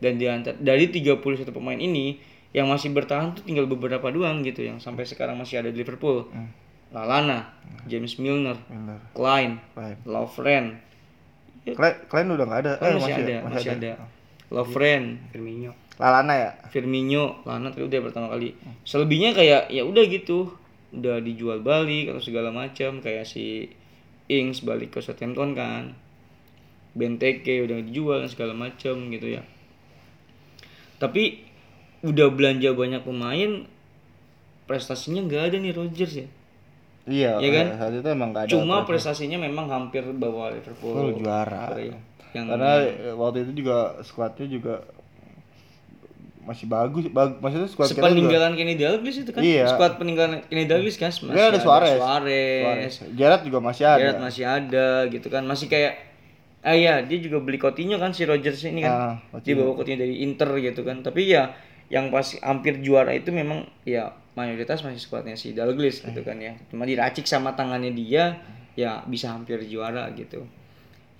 Dan 0.00 0.16
di 0.16 0.24
antara 0.24 0.56
dari 0.56 0.88
31 0.88 1.20
pemain 1.52 1.76
ini 1.76 2.16
yang 2.56 2.72
masih 2.72 2.96
bertahan 2.96 3.36
tuh 3.36 3.44
tinggal 3.44 3.68
beberapa 3.68 4.08
doang 4.08 4.40
gitu 4.40 4.64
yang 4.64 4.80
sampai 4.80 5.04
sekarang 5.04 5.36
masih 5.36 5.60
ada 5.60 5.68
di 5.68 5.84
Liverpool. 5.84 6.24
Lalana, 6.88 7.52
James 7.84 8.16
Milner, 8.16 8.56
Milner. 8.72 8.96
Klein, 9.12 9.60
Klein. 9.76 9.96
Lovren. 10.08 10.66
Kalian, 11.68 11.96
kalian 12.08 12.28
udah 12.32 12.44
nggak 12.48 12.60
ada? 12.64 12.72
Oh, 12.80 12.86
Eh, 12.88 12.92
masih, 12.96 13.12
ada, 13.12 13.36
masih, 13.44 13.70
ada. 13.76 13.92
Lovren, 14.48 15.20
Firmino 15.28 15.76
Lalana 15.98 16.34
ya? 16.34 16.50
Firmino, 16.70 17.42
Lana 17.42 17.74
tadi 17.74 17.82
udah 17.82 18.00
pertama 18.06 18.30
kali. 18.30 18.54
Selebihnya 18.86 19.34
kayak 19.34 19.68
ya 19.74 19.82
udah 19.82 20.04
gitu, 20.06 20.54
udah 20.94 21.18
dijual 21.18 21.58
balik 21.60 22.14
atau 22.14 22.22
segala 22.22 22.54
macam 22.54 23.02
kayak 23.02 23.26
si 23.26 23.66
Ings 24.30 24.62
balik 24.62 24.94
ke 24.94 25.02
Southampton 25.02 25.58
kan. 25.58 25.98
Benteke 26.94 27.66
udah 27.66 27.82
dijual 27.82 28.22
dan 28.22 28.30
segala 28.30 28.54
macam 28.54 29.10
gitu 29.10 29.26
ya. 29.26 29.42
Tapi 31.02 31.42
udah 32.06 32.30
belanja 32.30 32.70
banyak 32.74 33.02
pemain, 33.02 33.66
prestasinya 34.70 35.26
nggak 35.26 35.42
ada 35.50 35.56
nih 35.58 35.74
Rodgers 35.74 36.14
ya. 36.14 36.28
Iya, 37.08 37.40
Iya 37.40 37.50
kan? 37.56 37.66
saat 37.80 37.92
itu 37.96 38.08
emang 38.12 38.30
gak 38.36 38.42
ada. 38.44 38.50
Cuma 38.52 38.84
apa-apa. 38.84 38.88
prestasinya 38.92 39.40
memang 39.40 39.66
hampir 39.72 40.04
bawa 40.12 40.52
Liverpool 40.52 40.92
Full 40.92 41.24
juara. 41.24 41.72
Iya. 41.72 41.96
Yang 42.36 42.46
Karena 42.52 42.72
waktu 43.16 43.38
itu 43.48 43.52
juga 43.64 43.96
squadnya 44.04 44.44
juga 44.44 44.74
masih 46.48 46.64
bagus, 46.64 47.04
bag, 47.12 47.36
maksudnya 47.44 47.68
squad 47.68 47.92
sepeninggalan 47.92 48.56
Kenny 48.56 48.80
Dalglish 48.80 49.20
itu 49.20 49.30
kan? 49.36 49.44
Iya. 49.44 49.68
squad 49.68 50.00
peninggalan 50.00 50.40
Kenny 50.48 50.64
Dalglish 50.64 50.96
kan? 50.96 51.12
Masih 51.12 51.36
Dia 51.36 51.44
ada 51.52 51.60
Suarez. 51.60 52.00
Suarez, 52.00 52.94
Gerrard 53.12 53.42
juga 53.44 53.58
masih 53.60 53.84
ada. 53.84 54.00
Gerrard 54.00 54.20
masih 54.24 54.44
ada 54.48 54.88
gitu 55.12 55.28
kan. 55.28 55.44
Masih 55.44 55.68
kayak 55.68 56.08
ah 56.64 56.74
iya 56.74 57.04
dia 57.04 57.18
juga 57.20 57.38
beli 57.38 57.60
Coutinho 57.60 58.00
kan 58.00 58.16
si 58.16 58.24
Rodgers 58.24 58.64
ini 58.64 58.80
kan. 58.80 59.20
Ah, 59.20 59.40
dia 59.44 59.52
bawa 59.52 59.76
Coutinho 59.76 60.00
dari 60.00 60.24
Inter 60.24 60.48
gitu 60.56 60.80
kan. 60.80 61.04
Tapi 61.04 61.28
ya 61.28 61.52
yang 61.92 62.08
pas 62.08 62.24
hampir 62.40 62.80
juara 62.80 63.12
itu 63.12 63.28
memang 63.28 63.68
ya 63.84 64.16
mayoritas 64.32 64.80
masih 64.80 65.04
skuadnya 65.04 65.36
si 65.36 65.52
Dalglish 65.52 66.00
gitu 66.00 66.24
kan 66.24 66.40
ya. 66.40 66.56
Cuma 66.72 66.88
diracik 66.88 67.28
sama 67.28 67.52
tangannya 67.52 67.92
dia 67.92 68.40
ya 68.72 69.04
bisa 69.04 69.36
hampir 69.36 69.60
juara 69.68 70.08
gitu. 70.16 70.48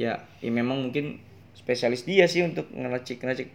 Ya, 0.01 0.25
ya 0.41 0.51
memang 0.55 0.89
mungkin 0.89 1.21
spesialis 1.59 2.07
dia 2.07 2.31
sih 2.31 2.47
untuk 2.47 2.71
ngeracik 2.71 3.19
ngeracik 3.19 3.51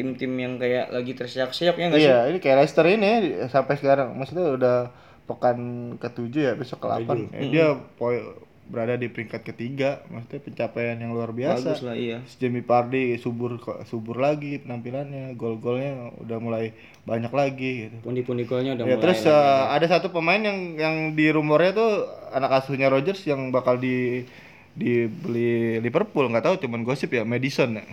tim-tim 0.00 0.32
yang 0.34 0.56
kayak 0.56 0.88
lagi 0.88 1.12
terseok-seok 1.12 1.76
ya 1.76 1.86
nggak 1.86 2.00
sih 2.00 2.08
Iya, 2.08 2.18
ini 2.26 2.38
kayak 2.38 2.56
Leicester 2.58 2.86
ini 2.86 3.10
sampai 3.46 3.76
sekarang 3.76 4.16
maksudnya 4.16 4.48
udah 4.50 4.76
pekan 5.22 5.58
ketujuh 5.94 6.42
ya 6.42 6.52
besok 6.54 6.80
ke 6.80 6.86
delapan. 6.86 7.28
Eh, 7.30 7.46
dia 7.48 7.70
poin 7.94 8.24
berada 8.66 8.94
di 8.94 9.06
peringkat 9.06 9.42
ketiga, 9.44 9.98
maksudnya 10.06 10.40
pencapaian 10.40 10.94
yang 10.94 11.10
luar 11.10 11.30
biasa. 11.30 11.58
bagus 11.68 11.82
lah 11.82 11.92
iya 11.92 12.22
Jamie 12.32 12.62
Vardy 12.62 13.14
subur 13.14 13.58
kok 13.58 13.82
subur 13.84 14.16
lagi 14.16 14.58
penampilannya, 14.58 15.34
gol-golnya 15.34 16.14
udah 16.16 16.38
mulai 16.38 16.70
banyak 17.02 17.30
lagi 17.30 17.70
gitu. 17.84 17.96
Pundi-pundi 18.00 18.42
golnya 18.44 18.74
udah 18.74 18.86
Ya, 18.86 18.94
mulai. 18.94 19.02
terus 19.02 19.20
eh, 19.22 19.34
ada 19.68 19.86
satu 19.86 20.08
pemain 20.08 20.38
yang 20.38 20.58
yang 20.74 20.96
di 21.12 21.28
rumornya 21.28 21.74
tuh 21.74 21.90
anak 22.30 22.50
asuhnya 22.58 22.86
Rodgers 22.86 23.22
yang 23.22 23.50
bakal 23.50 23.74
di 23.76 24.22
dibeli 24.72 25.78
Liverpool 25.78 26.26
nggak 26.26 26.44
tahu 26.44 26.56
cuman 26.62 26.82
gosip 26.82 27.10
ya 27.10 27.22
Madison 27.22 27.74
ya. 27.74 27.84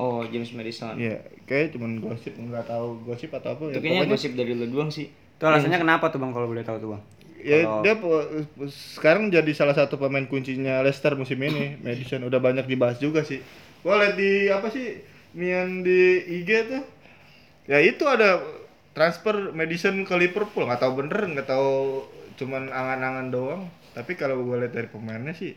Oh 0.00 0.24
James 0.24 0.48
Madison 0.50 0.96
Iya, 0.96 1.20
kayak 1.44 1.76
cuman 1.76 2.00
gosip 2.00 2.32
nggak 2.32 2.64
tahu 2.64 3.04
gosip 3.04 3.28
atau 3.30 3.52
apa. 3.52 3.62
itu 3.66 3.70
ya, 3.70 3.78
kayaknya 3.78 3.92
pokoknya- 4.00 4.12
gosip 4.14 4.32
dari 4.34 4.52
lu 4.54 4.66
doang 4.66 4.88
sih 4.88 5.06
Itu 5.10 5.44
alasannya 5.44 5.78
kenapa 5.78 6.08
tuh 6.08 6.16
Bang 6.16 6.32
kalau 6.32 6.46
boleh 6.46 6.60
tahu 6.60 6.76
tuh 6.78 6.90
Bang? 6.90 7.02
Ya 7.38 7.64
dia 7.80 7.94
po- 7.96 8.24
sekarang 8.66 9.28
jadi 9.28 9.48
salah 9.50 9.72
satu 9.72 9.96
pemain 9.96 10.24
kuncinya 10.24 10.80
Leicester 10.80 11.12
musim 11.14 11.36
ini. 11.38 11.76
Madison 11.80 12.20
udah 12.22 12.36
banyak 12.36 12.64
dibahas 12.64 12.96
juga 12.96 13.20
sih. 13.22 13.40
Gua 13.80 13.96
liat 13.96 14.12
di 14.14 14.30
apa 14.46 14.68
sih 14.68 15.00
Mian 15.32 15.80
di 15.80 16.00
IG 16.36 16.50
tuh. 16.66 16.84
Ya 17.64 17.80
itu 17.80 18.04
ada 18.04 18.44
transfer 18.90 19.32
Madison 19.50 20.02
ke 20.02 20.14
Liverpool 20.14 20.64
nggak 20.64 20.80
tahu 20.80 20.92
bener 20.98 21.16
nggak 21.30 21.46
tahu 21.46 22.04
cuman 22.36 22.68
angan-angan 22.68 23.28
doang. 23.30 23.62
Tapi 23.90 24.14
kalau 24.14 24.40
gue 24.40 24.56
lihat 24.58 24.72
dari 24.72 24.86
pemainnya 24.86 25.32
sih 25.32 25.56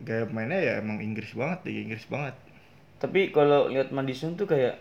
gaya 0.00 0.24
pemainnya 0.24 0.56
ya 0.56 0.72
emang 0.78 0.98
Inggris 0.98 1.30
banget, 1.32 1.68
Liga 1.68 1.80
Inggris 1.84 2.06
banget. 2.06 2.32
Tapi 3.00 3.32
kalau 3.32 3.66
lihat 3.66 3.90
Madison 3.90 4.36
tuh 4.36 4.44
kayak 4.44 4.76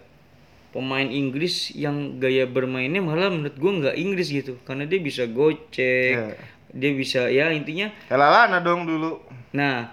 pemain 0.70 1.08
Inggris 1.08 1.74
yang 1.74 2.20
gaya 2.20 2.46
bermainnya 2.46 3.00
malah 3.00 3.32
menurut 3.32 3.56
gua 3.56 3.72
nggak 3.80 3.96
Inggris 3.96 4.30
gitu 4.30 4.60
karena 4.62 4.86
dia 4.86 5.00
bisa 5.00 5.26
gocek 5.26 6.14
Iya. 6.14 6.38
dia 6.70 6.92
bisa 6.94 7.22
ya 7.26 7.50
intinya 7.50 7.90
Helalana 8.06 8.62
dong 8.62 8.86
dulu. 8.86 9.18
nah 9.50 9.90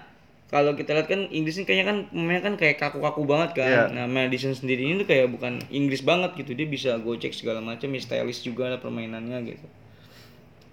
kalau 0.47 0.77
kita 0.77 0.93
lihat 0.93 1.09
kan 1.09 1.25
Inggris 1.27 1.57
ini 1.57 1.65
kayaknya 1.65 1.85
kan 1.87 1.97
pemainnya 2.07 2.43
kan 2.43 2.53
kayak 2.55 2.77
kaku-kaku 2.77 3.25
banget 3.25 3.57
kan 3.57 3.65
Iya. 3.65 3.83
nah 3.89 4.05
Madison 4.05 4.53
sendiri 4.53 4.85
ini 4.85 5.01
tuh 5.01 5.09
kayak 5.09 5.33
bukan 5.33 5.57
Inggris 5.67 6.05
banget 6.05 6.37
gitu 6.37 6.53
dia 6.53 6.67
bisa 6.67 6.93
gocek 6.95 7.33
segala 7.33 7.57
macam 7.57 7.89
ya 7.89 7.97
stylish 7.97 8.45
juga 8.45 8.69
lah 8.69 8.77
permainannya 8.77 9.49
gitu 9.49 9.65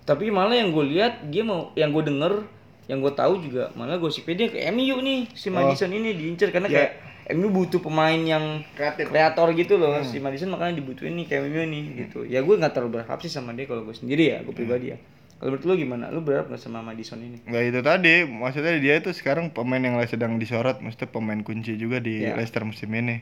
tapi 0.04 0.28
malah 0.28 0.52
yang 0.52 0.68
gue 0.68 0.84
lihat 0.90 1.32
dia 1.32 1.40
mau 1.40 1.72
yang 1.72 1.88
gue 1.88 2.04
denger 2.04 2.44
yang 2.86 3.00
gue 3.00 3.08
tahu 3.10 3.40
juga 3.40 3.72
malah 3.72 3.96
gosipnya 3.96 4.36
dia 4.36 4.48
ke 4.50 4.60
MU 4.68 5.00
nih 5.00 5.32
si 5.32 5.48
Madison 5.48 5.88
ini 5.88 6.12
diincer 6.12 6.52
karena 6.52 6.68
Ya. 6.68 6.76
kayak 6.76 6.92
MU 7.24 7.48
butuh 7.48 7.80
pemain 7.80 8.20
yang 8.20 8.60
Kreatif. 8.76 9.08
kreator 9.08 9.48
gitu 9.56 9.80
loh 9.80 9.96
si 10.04 10.20
Madison 10.20 10.52
makanya 10.52 10.76
dibutuhin 10.76 11.16
nih 11.16 11.24
kayak 11.24 11.48
MU 11.48 11.62
nih 11.64 11.82
gitu 12.04 12.18
ya 12.28 12.44
gue 12.44 12.54
nggak 12.56 12.72
terlalu 12.76 13.00
berharap 13.00 13.18
sih 13.24 13.32
sama 13.32 13.56
dia 13.56 13.64
kalau 13.64 13.84
gue 13.84 13.96
sendiri 13.96 14.28
ya 14.28 14.38
gue 14.44 14.52
pribadi 14.52 14.92
ya 14.92 14.98
kalau 15.40 15.56
menurut 15.56 15.64
lu 15.64 15.74
gimana 15.76 16.04
lu 16.12 16.20
berharap 16.20 16.52
nggak 16.52 16.60
sama 16.62 16.80
Madison 16.84 17.20
ini 17.20 17.40
Nah 17.44 17.60
itu 17.60 17.80
tadi, 17.84 18.24
maksudnya 18.24 18.76
dia 18.80 18.94
itu 18.96 19.10
sekarang 19.12 19.50
pemain 19.52 19.82
yang 19.82 19.98
sedang 20.08 20.40
disorot, 20.40 20.80
maksudnya 20.80 21.10
pemain 21.10 21.40
kunci 21.42 21.76
juga 21.76 22.00
di 22.00 22.24
Ya. 22.24 22.32
Leicester 22.38 22.64
musim 22.64 22.88
ini. 22.94 23.20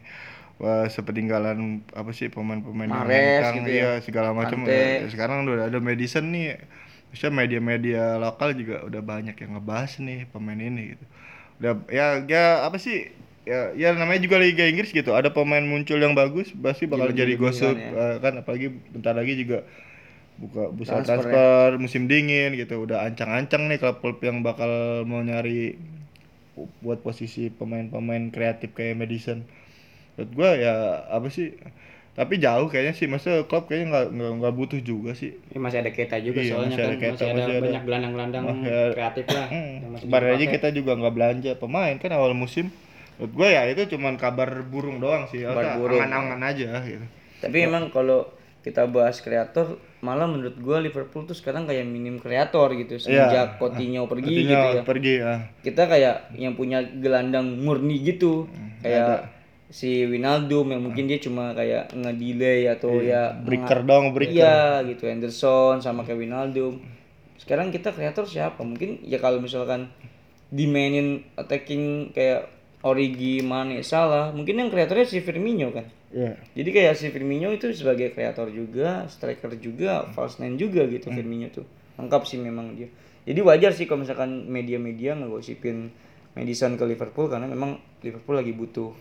Wah, 0.63 0.87
sepeninggalan 0.87 1.83
apa 1.91 2.15
sih 2.15 2.31
pemain-pemain 2.31 2.87
yang 2.87 3.09
hengkang, 3.09 3.67
gitu 3.67 3.71
ya. 3.73 3.75
iya, 3.75 3.91
segala 4.05 4.31
macam. 4.31 4.63
Ya, 4.69 5.03
sekarang 5.11 5.49
udah 5.49 5.67
ada 5.67 5.79
Madison 5.83 6.31
nih. 6.31 6.61
Maksudnya 7.11 7.33
media-media 7.35 8.03
lokal 8.23 8.55
juga 8.55 8.85
udah 8.87 9.03
banyak 9.03 9.35
yang 9.35 9.59
ngebahas 9.59 9.99
nih 9.99 10.31
pemain 10.31 10.61
ini 10.61 10.95
gitu. 10.95 11.05
Udah 11.59 11.73
ya 11.91 12.07
ya 12.29 12.45
apa 12.63 12.79
sih? 12.79 13.11
Ya, 13.43 13.75
ya 13.75 13.91
namanya 13.99 14.23
juga 14.23 14.39
Liga 14.39 14.63
Inggris 14.71 14.95
gitu. 14.95 15.11
Ada 15.19 15.35
pemain 15.35 15.63
muncul 15.67 15.99
yang 15.99 16.15
bagus, 16.15 16.55
pasti 16.55 16.87
bakal 16.87 17.11
jadi 17.11 17.35
gosip 17.35 17.75
ya. 17.75 17.91
eh, 17.91 18.17
kan? 18.23 18.39
Apalagi 18.39 18.71
bentar 18.95 19.19
lagi 19.19 19.35
juga 19.35 19.67
buka 20.39 20.71
bursa 20.71 21.03
Transfer 21.03 21.27
transfer, 21.27 21.69
ya. 21.75 21.81
musim 21.83 22.07
dingin 22.07 22.55
gitu. 22.55 22.87
Udah 22.87 23.03
ancang-ancang 23.03 23.67
nih 23.67 23.83
klub-klub 23.83 24.23
yang 24.23 24.47
bakal 24.47 25.03
mau 25.11 25.19
nyari 25.27 25.75
buat 26.85 27.03
posisi 27.03 27.51
pemain-pemain 27.51 28.31
kreatif 28.31 28.79
kayak 28.79 28.95
Madison. 29.03 29.43
Menurut 30.15 30.31
gua 30.39 30.51
ya 30.55 30.75
apa 31.11 31.27
sih? 31.27 31.59
Tapi 32.13 32.39
jauh 32.39 32.69
kayaknya 32.71 32.95
sih. 32.95 33.09
Masa 33.11 33.43
klub 33.49 33.67
kayaknya 33.67 33.91
nggak 33.91 34.07
nggak 34.39 34.55
butuh 34.55 34.79
juga 34.85 35.19
sih. 35.19 35.35
Ini 35.51 35.59
masih 35.59 35.83
ada 35.83 35.91
Keta 35.91 36.21
juga 36.23 36.45
Iya, 36.45 36.51
soalnya 36.55 36.77
masih 36.77 36.79
kan. 36.79 36.87
Ada 36.87 37.01
Keita, 37.01 37.11
masih 37.11 37.25
ada 37.27 37.35
masih 37.35 37.51
ada- 37.51 37.65
banyak 37.67 37.83
gelandang-gelandang 37.89 38.45
kreatif 38.95 39.25
lah. 39.33 39.47
Hmm, 39.51 39.75
kemarin 39.99 40.31
aja 40.37 40.47
kita 40.47 40.69
juga 40.71 40.93
nggak 40.95 41.15
belanja 41.17 41.51
pemain. 41.59 41.95
Kan 41.99 42.13
awal 42.15 42.37
musim 42.39 42.71
menurut 43.23 43.39
gua 43.39 43.49
ya 43.55 43.63
itu 43.71 43.87
cuman 43.95 44.19
kabar 44.19 44.51
burung 44.67 44.99
doang 44.99 45.31
sih. 45.31 45.47
Kabar 45.47 45.79
burung. 45.79 46.03
angan-angan 46.03 46.43
aja 46.43 46.83
gitu. 46.83 47.07
Tapi 47.39 47.71
emang 47.71 47.95
kalau 47.95 48.27
kita 48.63 48.87
bahas 48.91 49.19
kreator 49.19 49.79
malah 50.03 50.27
menurut 50.27 50.55
gue 50.59 50.77
Liverpool 50.91 51.27
tuh 51.27 51.35
sekarang 51.35 51.67
kayak 51.67 51.87
minim 51.87 52.19
kreator 52.19 52.71
gitu 52.79 52.99
semenjak 52.99 53.59
Coutinho 53.59 54.07
pergi 54.07 54.35
Artinya 54.35 54.51
gitu 54.51 54.69
ya. 54.75 54.83
pergi 54.83 55.15
ya. 55.19 55.35
Kita 55.63 55.83
kayak 55.87 56.17
yang 56.39 56.55
punya 56.55 56.83
gelandang 56.83 57.63
murni 57.63 58.03
gitu 58.03 58.47
kayak 58.83 59.31
si 59.71 60.07
Winaldum 60.07 60.71
yang 60.71 60.83
mungkin 60.83 61.11
dia 61.11 61.19
cuma 61.19 61.55
kayak 61.59 61.91
ngedelay 61.95 62.71
atau 62.71 63.03
ya 63.03 63.35
breaker 63.35 63.83
dong 63.83 64.15
breaker. 64.15 64.35
Iya 64.35 64.87
gitu 64.87 65.11
Anderson 65.11 65.83
sama 65.83 66.07
kayak 66.07 66.23
Winaldum 66.23 66.79
sekarang 67.43 67.75
kita 67.75 67.91
kreator 67.91 68.23
siapa? 68.23 68.63
Mungkin 68.63 69.03
ya 69.03 69.19
kalau 69.19 69.43
misalkan 69.43 69.91
dimainin 70.55 71.27
attacking 71.35 72.15
kayak 72.15 72.47
Origi 72.83 73.41
Mane 73.41 73.81
Salah 73.81 74.31
mungkin 74.31 74.59
yang 74.59 74.69
kreatornya 74.69 75.07
si 75.07 75.23
Firmino 75.23 75.71
kan 75.71 75.87
Iya. 76.13 76.37
jadi 76.53 76.71
kayak 76.71 76.95
si 76.95 77.09
Firmino 77.09 77.49
itu 77.49 77.73
sebagai 77.73 78.13
kreator 78.13 78.53
juga, 78.53 79.09
striker 79.09 79.57
juga, 79.57 80.05
false 80.13 80.45
nine 80.45 80.61
juga 80.61 80.85
gitu 80.85 81.09
Firmino 81.09 81.49
tuh. 81.49 81.65
Lengkap 81.97 82.29
sih 82.29 82.37
memang 82.37 82.77
dia. 82.77 82.85
Jadi 83.25 83.41
wajar 83.41 83.73
sih 83.73 83.89
kalau 83.89 84.05
misalkan 84.05 84.45
media-media 84.45 85.17
ngegosipin 85.17 85.89
Madison 86.37 86.77
ke 86.77 86.85
Liverpool 86.85 87.33
karena 87.33 87.49
memang 87.49 87.81
Liverpool 88.05 88.37
lagi 88.37 88.53
butuh 88.53 88.93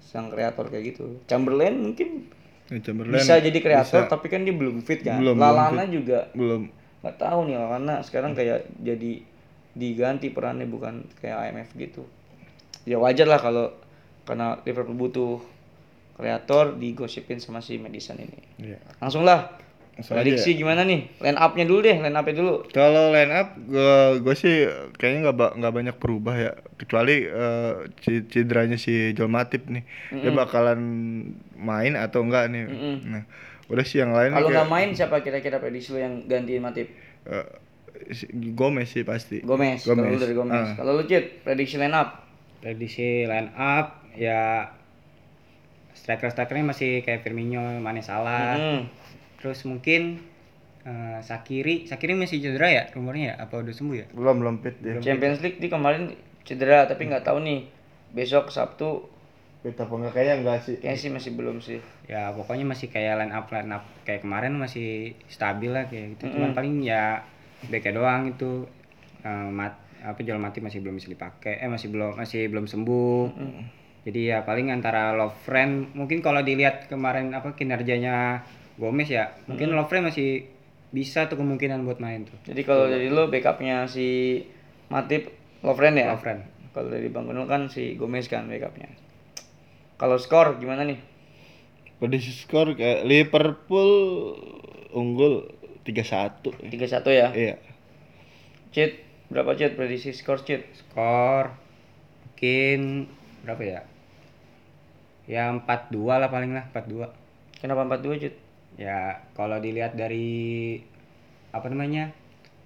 sang 0.00 0.32
kreator 0.32 0.72
kayak 0.72 0.96
gitu. 0.96 1.20
Chamberlain 1.28 1.76
mungkin 1.76 2.32
Ya, 2.72 2.80
Chamberlain 2.80 3.20
bisa 3.20 3.44
jadi 3.44 3.58
kreator 3.60 4.08
bisa. 4.08 4.12
tapi 4.16 4.32
kan 4.32 4.40
dia 4.40 4.56
belum 4.56 4.80
fit 4.80 5.04
kan. 5.04 5.20
Belum, 5.20 5.36
belum 5.36 5.44
Lalana 5.44 5.84
juga 5.84 6.32
belum 6.32 6.72
nggak 7.04 7.16
tahu 7.20 7.38
nih 7.44 7.60
Lalana 7.60 8.00
sekarang 8.00 8.32
kayak 8.32 8.64
jadi 8.80 9.20
diganti 9.76 10.32
perannya 10.32 10.64
bukan 10.64 11.04
kayak 11.20 11.52
IMF 11.52 11.76
gitu. 11.76 12.08
Ya 12.84 12.96
wajar 12.96 13.24
lah 13.24 13.38
kalau 13.38 13.72
karena 14.22 14.60
Liverpool 14.62 14.94
butuh 14.94 15.40
kreator 16.14 16.76
digosipin 16.76 17.36
sama 17.36 17.58
si 17.58 17.76
Madison 17.76 18.16
ini. 18.16 18.38
Iya. 18.58 18.78
Langsung 18.98 19.22
lah. 19.22 19.60
Prediksi 19.94 20.58
gimana 20.58 20.82
nih? 20.82 21.06
Line 21.22 21.38
up-nya 21.38 21.64
dulu 21.64 21.78
deh, 21.80 21.94
line 21.94 22.12
up-nya 22.12 22.34
dulu. 22.34 22.66
Kalau 22.68 23.14
line 23.14 23.30
up 23.30 23.54
gue 23.54 23.94
gue 24.20 24.34
sih 24.34 24.66
kayaknya 24.92 25.20
nggak 25.24 25.36
ba- 25.36 25.54
nggak 25.54 25.70
banyak 25.72 25.96
berubah 25.96 26.34
ya 26.34 26.50
kecuali 26.74 27.22
eh, 27.22 27.72
ci- 27.96 28.26
cederanya 28.26 28.74
si 28.74 29.14
Joel 29.14 29.30
Matip 29.30 29.70
nih 29.70 29.86
dia 30.10 30.34
bakalan 30.34 30.80
main 31.54 31.94
atau 31.94 32.20
enggak 32.20 32.50
nih. 32.50 32.64
Nah 33.04 33.22
udah 33.64 33.84
sih 33.86 34.02
yang 34.02 34.10
lain 34.10 34.34
Kalau 34.34 34.50
nggak 34.50 34.66
main 34.68 34.88
siapa 34.90 35.22
kira-kira 35.22 35.62
prediksi 35.62 35.94
lo 35.94 36.02
yang 36.02 36.26
gantiin 36.26 36.58
Matip? 36.58 36.90
eh, 37.24 37.46
si- 38.10 38.26
Gomez 38.50 38.90
sih 38.90 39.06
pasti. 39.06 39.40
Gomez. 39.40 39.78
Kalau 39.80 40.02
lu 40.02 40.10
Gomez. 40.10 40.20
dari 40.20 40.34
Gomez. 40.34 40.58
Ah. 40.58 40.74
Kalau 40.74 40.98
lu 40.98 41.06
Cid, 41.06 41.46
prediksi 41.46 41.78
line 41.78 41.94
up. 41.94 42.23
Prediksi 42.64 43.28
line 43.28 43.52
up 43.52 44.00
ya 44.16 44.72
striker 45.92 46.32
strikernya 46.32 46.72
masih 46.72 47.04
kayak 47.04 47.20
Firmino, 47.20 47.60
Mane 47.84 48.00
Salah. 48.00 48.56
Hmm. 48.56 48.88
Terus 49.36 49.68
mungkin 49.68 50.24
eh, 50.88 51.18
Sakiri, 51.20 51.84
Sakiri 51.84 52.16
masih 52.16 52.40
cedera 52.40 52.72
ya 52.72 52.82
rumornya 52.96 53.36
ya? 53.36 53.44
Apa 53.44 53.60
udah 53.60 53.74
sembuh 53.76 53.96
ya? 54.00 54.06
Belum 54.16 54.40
belum 54.40 54.54
fit 54.64 54.80
dia. 54.80 54.96
Champions 55.04 55.44
League 55.44 55.60
di 55.60 55.68
kemarin 55.68 56.16
cedera 56.48 56.88
tapi 56.88 57.04
nggak 57.12 57.28
tahu 57.28 57.44
nih. 57.44 57.68
Besok 58.16 58.48
Sabtu 58.48 59.12
Fit 59.64 59.80
apa 59.80 59.92
enggak 59.96 60.12
kayaknya 60.12 60.34
enggak 60.44 60.58
sih. 60.60 60.76
kayaknya 60.76 61.00
sih 61.00 61.10
masih 61.12 61.30
belum 61.36 61.56
sih. 61.60 61.80
Ya 62.08 62.32
pokoknya 62.32 62.68
masih 62.68 62.92
kayak 62.92 63.20
line 63.20 63.32
up 63.32 63.48
line 63.48 63.72
up 63.72 63.84
kayak 64.04 64.24
kemarin 64.24 64.56
masih 64.56 65.16
stabil 65.28 65.72
lah 65.72 65.88
kayak 65.88 66.16
gitu. 66.16 66.32
Cuman 66.36 66.56
paling 66.56 66.80
ya 66.84 67.24
backnya 67.68 67.96
doang 67.96 68.32
itu 68.32 68.68
eh, 69.24 69.48
mat 69.52 69.83
apa 70.04 70.20
jual 70.20 70.36
mati 70.36 70.60
masih 70.60 70.84
belum 70.84 71.00
bisa 71.00 71.08
dipakai 71.08 71.58
eh 71.58 71.68
masih 71.68 71.88
belum 71.88 72.14
masih 72.20 72.52
belum 72.52 72.68
sembuh 72.68 73.24
jadi 74.04 74.20
ya 74.20 74.38
paling 74.44 74.68
antara 74.68 75.16
love 75.16 75.34
friend 75.48 75.96
mungkin 75.96 76.20
kalau 76.20 76.44
dilihat 76.44 76.92
kemarin 76.92 77.32
apa 77.32 77.56
kinerjanya 77.56 78.44
Gomez 78.76 79.08
ya 79.08 79.32
mungkin 79.48 79.72
love 79.72 79.88
friend 79.88 80.12
masih 80.12 80.44
bisa 80.94 81.26
tuh 81.26 81.40
kemungkinan 81.40 81.82
buat 81.82 81.98
main 81.98 82.22
tuh 82.22 82.38
Jadi 82.46 82.62
kalau 82.62 82.86
dari 82.86 83.10
lu 83.10 83.26
backupnya 83.26 83.90
si 83.90 84.38
Matip 84.92 85.26
Lovren 85.64 85.96
ya? 85.96 86.12
Lovren. 86.12 86.44
Kalau 86.76 86.92
dari 86.92 87.08
Bang 87.08 87.24
Gunul 87.24 87.48
kan 87.48 87.72
si 87.72 87.96
Gomez 87.96 88.28
kan 88.28 88.46
backupnya. 88.46 88.92
Kalau 89.96 90.20
skor 90.20 90.60
gimana 90.60 90.84
nih? 90.84 91.00
Prediksi 91.96 92.30
skor 92.36 92.76
kayak 92.76 93.08
Liverpool 93.08 93.90
unggul 94.92 95.48
3-1. 95.88 96.68
3-1 96.68 96.70
ya. 97.10 97.28
Iya. 97.32 97.56
Cheat 98.76 98.92
berapa 99.34 99.58
cheat 99.58 99.74
prediksi 99.74 100.14
skor 100.14 100.46
cheat? 100.46 100.62
skor 100.78 101.50
mungkin 102.22 103.10
berapa 103.42 103.62
ya? 103.66 103.80
Ya 105.26 105.50
4-2 105.50 105.98
lah 106.06 106.30
paling 106.30 106.54
lah 106.54 106.70
4-2 106.70 107.58
Kenapa 107.58 107.82
4-2 107.98 108.22
cheat? 108.22 108.36
ya 108.74 109.22
kalau 109.38 109.62
dilihat 109.62 109.94
dari 109.94 110.78
apa 111.54 111.70
namanya 111.70 112.10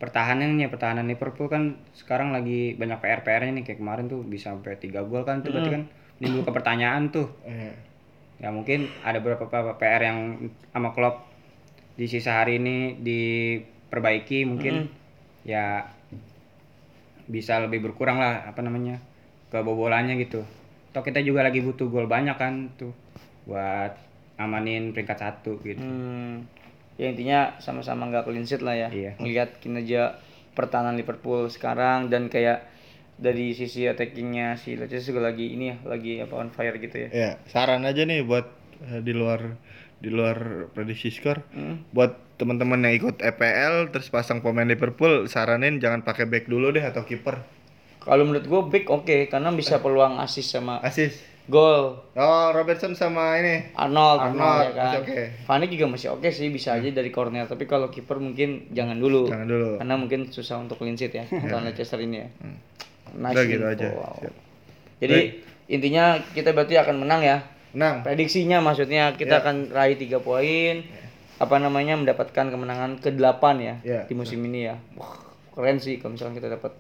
pertahanannya 0.01 0.73
pertahanan 0.73 1.05
Liverpool 1.05 1.53
kan 1.53 1.77
sekarang 1.93 2.33
lagi 2.33 2.73
banyak 2.79 2.97
PR 3.03 3.21
PR-nya 3.27 3.53
nih. 3.61 3.65
Kayak 3.67 3.79
kemarin 3.83 4.07
tuh 4.09 4.25
bisa 4.25 4.55
sampai 4.55 4.79
3 4.79 5.05
gol 5.05 5.27
kan 5.29 5.45
tuh 5.45 5.53
berarti 5.53 5.71
kan 5.75 5.85
menimbulkan 6.23 6.55
pertanyaan 6.55 7.03
tuh. 7.13 7.29
Ya 8.39 8.55
mungkin 8.55 8.87
ada 9.03 9.19
beberapa 9.19 9.75
PR 9.77 10.03
yang 10.07 10.49
sama 10.71 10.95
Klopp 10.95 11.27
di 11.99 12.07
sisa 12.07 12.41
hari 12.41 12.63
ini 12.63 12.95
diperbaiki 13.03 14.47
mungkin. 14.47 14.87
Ya 15.43 15.93
bisa 17.29 17.61
lebih 17.61 17.85
berkurang 17.85 18.19
lah 18.19 18.49
apa 18.49 18.65
namanya 18.65 18.99
kebobolannya 19.53 20.17
gitu 20.19 20.43
toh 20.91 21.03
kita 21.05 21.21
juga 21.21 21.45
lagi 21.45 21.61
butuh 21.61 21.87
gol 21.93 22.09
banyak 22.09 22.37
kan 22.41 22.73
tuh 22.81 22.97
buat 23.45 23.93
amanin 24.41 24.97
peringkat 24.97 25.19
satu 25.19 25.61
gitu 25.63 25.81
Hmm, 25.83 26.47
ya 26.99 27.11
intinya 27.11 27.55
sama-sama 27.63 28.11
nggak 28.11 28.27
clean 28.27 28.47
sheet 28.47 28.63
lah 28.63 28.75
ya. 28.75 28.89
Iya. 28.91 29.13
Melihat 29.19 29.59
kinerja 29.63 30.19
pertahanan 30.55 30.99
Liverpool 30.99 31.47
sekarang 31.51 32.11
dan 32.11 32.27
kayak 32.27 32.67
dari 33.19 33.51
sisi 33.55 33.87
attackingnya 33.87 34.55
si 34.59 34.79
Leicester 34.79 35.15
juga 35.15 35.31
lagi 35.31 35.55
ini 35.55 35.75
ya, 35.75 35.77
lagi 35.87 36.23
apa 36.23 36.35
on 36.39 36.51
fire 36.55 36.79
gitu 36.79 37.07
ya. 37.07 37.09
Iya, 37.11 37.31
saran 37.51 37.83
aja 37.83 38.07
nih 38.07 38.23
buat 38.23 38.47
eh, 38.87 39.03
di 39.03 39.11
luar 39.15 39.59
di 39.99 40.11
luar 40.11 40.71
prediksi 40.71 41.11
skor. 41.11 41.43
Hmm. 41.51 41.83
Buat 41.91 42.15
teman-teman 42.39 42.79
yang 42.87 42.95
ikut 42.95 43.19
EPL 43.19 43.91
terus 43.91 44.09
pasang 44.09 44.39
pemain 44.39 44.65
Liverpool, 44.65 45.27
saranin 45.27 45.83
jangan 45.83 46.07
pakai 46.07 46.25
back 46.25 46.47
dulu 46.47 46.71
deh 46.71 46.83
atau 46.83 47.03
kiper. 47.03 47.43
Kalau 47.99 48.25
menurut 48.25 48.47
gue 48.47 48.61
back 48.73 48.87
oke 48.89 49.17
karena 49.29 49.51
bisa 49.53 49.83
peluang 49.83 50.23
assist 50.23 50.55
sama 50.55 50.79
Asis. 50.81 51.19
gol. 51.51 51.99
Oh, 52.15 52.47
Robertson 52.55 52.95
sama 52.95 53.37
ini. 53.43 53.75
Arnold, 53.75 54.21
Arnold, 54.33 54.65
ya 54.65 54.73
kan. 54.73 54.93
oke. 55.03 55.23
Van 55.45 55.59
Dijk 55.61 55.71
juga 55.77 55.87
masih 55.93 56.09
oke 56.15 56.29
sih 56.31 56.49
bisa 56.49 56.79
aja 56.79 56.89
dari 56.89 57.11
corner 57.11 57.45
tapi 57.45 57.67
kalau 57.67 57.91
kiper 57.91 58.17
mungkin 58.17 58.71
jangan 58.71 58.97
dulu. 58.97 59.29
Jangan 59.29 59.49
dulu. 59.51 59.71
Karena 59.83 59.95
mungkin 59.99 60.21
susah 60.31 60.63
untuk 60.63 60.79
clean 60.79 60.95
sheet 60.97 61.13
ya 61.13 61.25
lawan 61.51 61.67
Leicester 61.69 61.99
ini 61.99 62.17
ya. 62.23 62.29
Nice 63.19 63.35
Udah 63.35 63.45
gitu 63.45 63.65
aja. 63.67 63.89
wow. 63.93 64.15
Siap. 64.23 64.35
Jadi 65.03 65.19
intinya 65.69 66.05
kita 66.33 66.55
berarti 66.55 66.79
akan 66.79 66.97
menang 67.03 67.21
ya. 67.27 67.39
Menang. 67.75 68.07
Prediksinya 68.07 68.63
maksudnya 68.63 69.13
kita 69.19 69.43
akan 69.43 69.75
raih 69.75 69.99
3 70.01 70.17
poin. 70.23 70.81
Apa 71.39 71.63
namanya 71.63 71.95
mendapatkan 71.95 72.51
kemenangan 72.51 72.99
ke-8 72.99 73.43
ya 73.63 73.75
Ya. 73.87 74.01
di 74.05 74.15
musim 74.15 74.43
ini 74.43 74.67
ya. 74.67 74.77
Wah, 74.99 75.15
keren 75.55 75.79
sih 75.79 76.03
kalau 76.03 76.19
misalnya 76.19 76.43
kita 76.43 76.49
dapat 76.59 76.75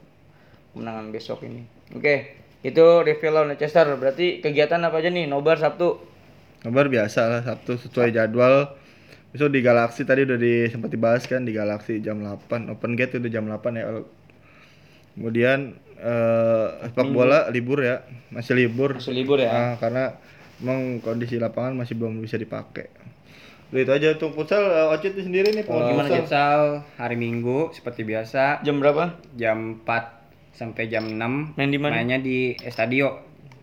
kemenangan 0.74 1.14
besok 1.14 1.46
ini. 1.46 1.62
Oke, 1.94 2.34
itu 2.60 2.84
review 3.06 3.30
lawan 3.30 3.54
Leicester. 3.54 3.86
Berarti 3.94 4.42
kegiatan 4.42 4.82
apa 4.82 4.98
aja 4.98 5.08
nih? 5.08 5.30
Nobar 5.30 5.62
Sabtu. 5.62 6.02
Kabar 6.58 6.90
biasa 6.90 7.20
lah 7.30 7.40
Sabtu 7.46 7.78
sesuai 7.78 8.10
jadwal. 8.10 8.74
Besok 9.30 9.52
di 9.52 9.60
Galaxy 9.62 10.02
tadi 10.02 10.24
udah 10.26 10.40
di 10.40 10.66
sempat 10.66 10.90
dibahas 10.90 11.22
kan 11.28 11.46
di 11.46 11.54
Galaxy 11.54 12.02
jam 12.02 12.18
8. 12.18 12.72
Open 12.74 12.98
gate 12.98 13.22
udah 13.22 13.30
jam 13.30 13.46
8 13.46 13.78
ya. 13.78 13.84
Kemudian 15.14 15.74
eh 15.98 16.66
sepak 16.90 17.08
bola 17.10 17.46
libur 17.50 17.78
ya. 17.82 18.02
Masih 18.30 18.58
libur. 18.58 18.98
Masih 18.98 19.14
libur 19.14 19.38
ya. 19.38 19.50
Ah, 19.50 19.74
karena 19.78 20.18
emang 20.58 20.98
kondisi 20.98 21.38
lapangan 21.38 21.78
masih 21.78 21.94
belum 21.94 22.18
bisa 22.18 22.34
dipakai. 22.34 22.90
Udah 23.68 23.80
itu 23.80 23.92
aja 23.92 24.08
untuk 24.12 24.32
futsal 24.32 24.64
eh, 24.64 24.88
Ocit 24.90 25.12
sendiri 25.14 25.52
nih 25.52 25.62
Kalau 25.62 25.84
pengurus 25.84 26.06
futsal. 26.06 26.18
futsal 26.18 26.60
hari 26.96 27.16
Minggu 27.16 27.68
seperti 27.70 28.00
biasa 28.02 28.62
Jam 28.62 28.80
berapa? 28.80 29.12
jam 29.34 29.84
4 29.84 29.84
sampai 30.52 30.88
jam 30.88 31.04
6 31.04 31.16
Main 31.54 31.68
di 31.68 31.76
mana? 31.76 31.92
mainnya 31.94 32.16
di 32.16 32.56
Estadio 32.56 33.20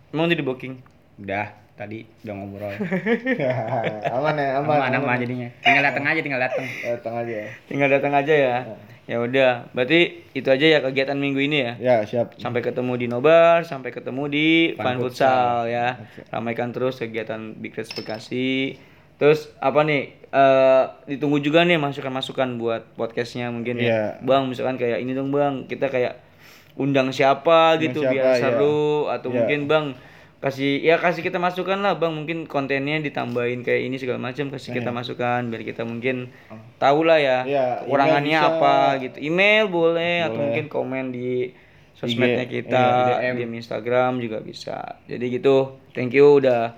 Emang 0.08 0.26
di 0.26 0.38
booking? 0.38 0.74
udah 1.16 1.48
tadi 1.72 2.04
udah 2.22 2.32
ngobrol 2.32 2.72
aman 4.16 4.34
ya, 4.34 4.48
aman. 4.56 4.76
aman 4.80 4.92
aman 4.96 5.16
jadinya 5.18 5.48
tinggal 5.60 5.82
datang 5.82 6.04
aja 6.04 6.20
tinggal 6.20 6.40
datang 6.40 6.64
Datang 6.80 7.14
aja 7.16 7.32
ya. 7.34 7.48
Tinggal 7.66 7.88
datang 7.90 8.12
aja 8.14 8.34
ya. 8.34 8.56
Ya 9.06 9.16
udah, 9.16 9.70
berarti 9.70 10.00
itu 10.32 10.48
aja 10.50 10.66
ya 10.66 10.78
kegiatan 10.80 11.14
minggu 11.14 11.38
ini 11.38 11.62
ya. 11.62 11.72
Ya, 11.78 11.96
siap. 12.02 12.34
Sampai 12.36 12.58
ketemu 12.58 12.96
di 12.96 13.06
Nobar, 13.06 13.62
sampai 13.62 13.94
ketemu 13.94 14.26
di 14.26 14.48
Fun 14.74 14.82
Fun 14.82 14.96
Futsal 14.98 15.68
ya. 15.68 15.94
Ramaikan 16.28 16.74
terus 16.74 16.98
kegiatan 16.98 17.54
Big 17.54 17.70
Reds 17.70 17.94
Bekasi. 17.94 18.74
Terus 19.16 19.48
apa 19.58 19.82
nih? 19.82 20.14
eh 20.26 20.84
ditunggu 21.08 21.40
juga 21.40 21.64
nih 21.64 21.80
masukan-masukan 21.80 22.60
buat 22.60 22.82
podcastnya 22.98 23.48
mungkin 23.48 23.80
ya. 23.80 23.86
Iya. 23.88 24.02
Bang, 24.20 24.50
misalkan 24.52 24.76
kayak 24.76 25.00
ini 25.00 25.16
dong 25.16 25.32
Bang, 25.32 25.64
kita 25.64 25.88
kayak 25.88 26.20
undang 26.76 27.08
siapa 27.08 27.80
gitu 27.80 28.04
siapa, 28.04 28.12
biar 28.12 28.24
iya. 28.36 28.40
seru 28.44 29.08
atau 29.08 29.32
Iya. 29.32 29.36
mungkin 29.40 29.60
Bang 29.64 29.86
kasih 30.36 30.84
ya 30.84 31.00
kasih 31.00 31.24
kita 31.24 31.40
masukan 31.40 31.80
lah 31.80 31.96
Bang, 31.96 32.12
mungkin 32.12 32.44
kontennya 32.44 33.00
ditambahin 33.00 33.64
kayak 33.64 33.88
ini 33.88 33.96
segala 33.96 34.20
macam 34.20 34.52
kasih 34.52 34.76
kita 34.76 34.92
masukan 34.92 35.48
biar 35.48 35.62
kita 35.64 35.88
mungkin 35.88 36.28
tahu 36.76 37.08
lah 37.08 37.16
ya 37.16 37.38
Iya, 37.48 37.66
kekurangannya 37.88 38.36
email 38.36 38.44
bisa. 38.44 38.56
apa 38.60 38.74
gitu. 39.00 39.16
Email 39.24 39.64
boleh, 39.72 40.14
atau 40.20 40.36
Boleh. 40.36 40.42
mungkin 40.52 40.64
komen 40.68 41.04
di 41.16 41.30
sosmednya 41.96 42.44
kita, 42.44 43.24
iya, 43.24 43.32
di 43.32 43.48
Instagram 43.48 44.20
juga 44.20 44.44
bisa. 44.44 45.00
Jadi 45.08 45.32
gitu. 45.32 45.80
Thank 45.96 46.12
you 46.12 46.44
udah 46.44 46.76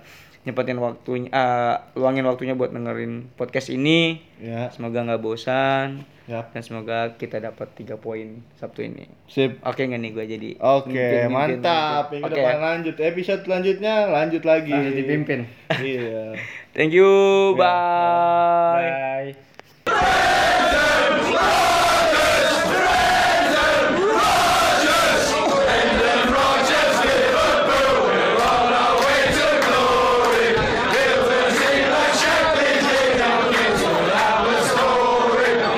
nyepetin 0.49 0.79
waktunya 0.79 1.29
eh, 1.29 1.77
luangin 1.95 2.25
waktunya 2.25 2.53
buat 2.53 2.71
dengerin 2.71 3.29
podcast 3.35 3.69
ini. 3.69 4.25
Ya, 4.39 4.71
Semoga 4.71 5.03
nggak 5.03 5.19
bosan 5.19 6.07
siap. 6.25 6.51
dan 6.51 6.63
semoga 6.63 6.99
kita 7.15 7.37
dapat 7.39 7.69
tiga 7.75 7.95
poin 7.95 8.41
Sabtu 8.55 8.81
ini. 8.83 9.05
Sip. 9.27 9.61
Oke 9.61 9.83
nggak 9.83 9.99
nih 9.99 10.11
gue 10.11 10.25
jadi 10.27 10.51
Oke, 10.59 10.89
mimpin- 10.89 11.29
mimpin- 11.29 11.59
mantap. 11.61 12.05
Minggu 12.09 12.25
Oke. 12.25 12.35
depan 12.35 12.57
lanjut. 12.59 12.97
Episode 12.97 13.43
selanjutnya 13.43 13.95
lanjut 14.07 14.43
lagi. 14.43 14.73
Lanjut 14.73 14.95
dipimpin. 14.95 15.41
iya. 15.79 16.33
Thank 16.73 16.93
you. 16.93 17.11
Bye. 17.55 19.35
bye 19.85 21.08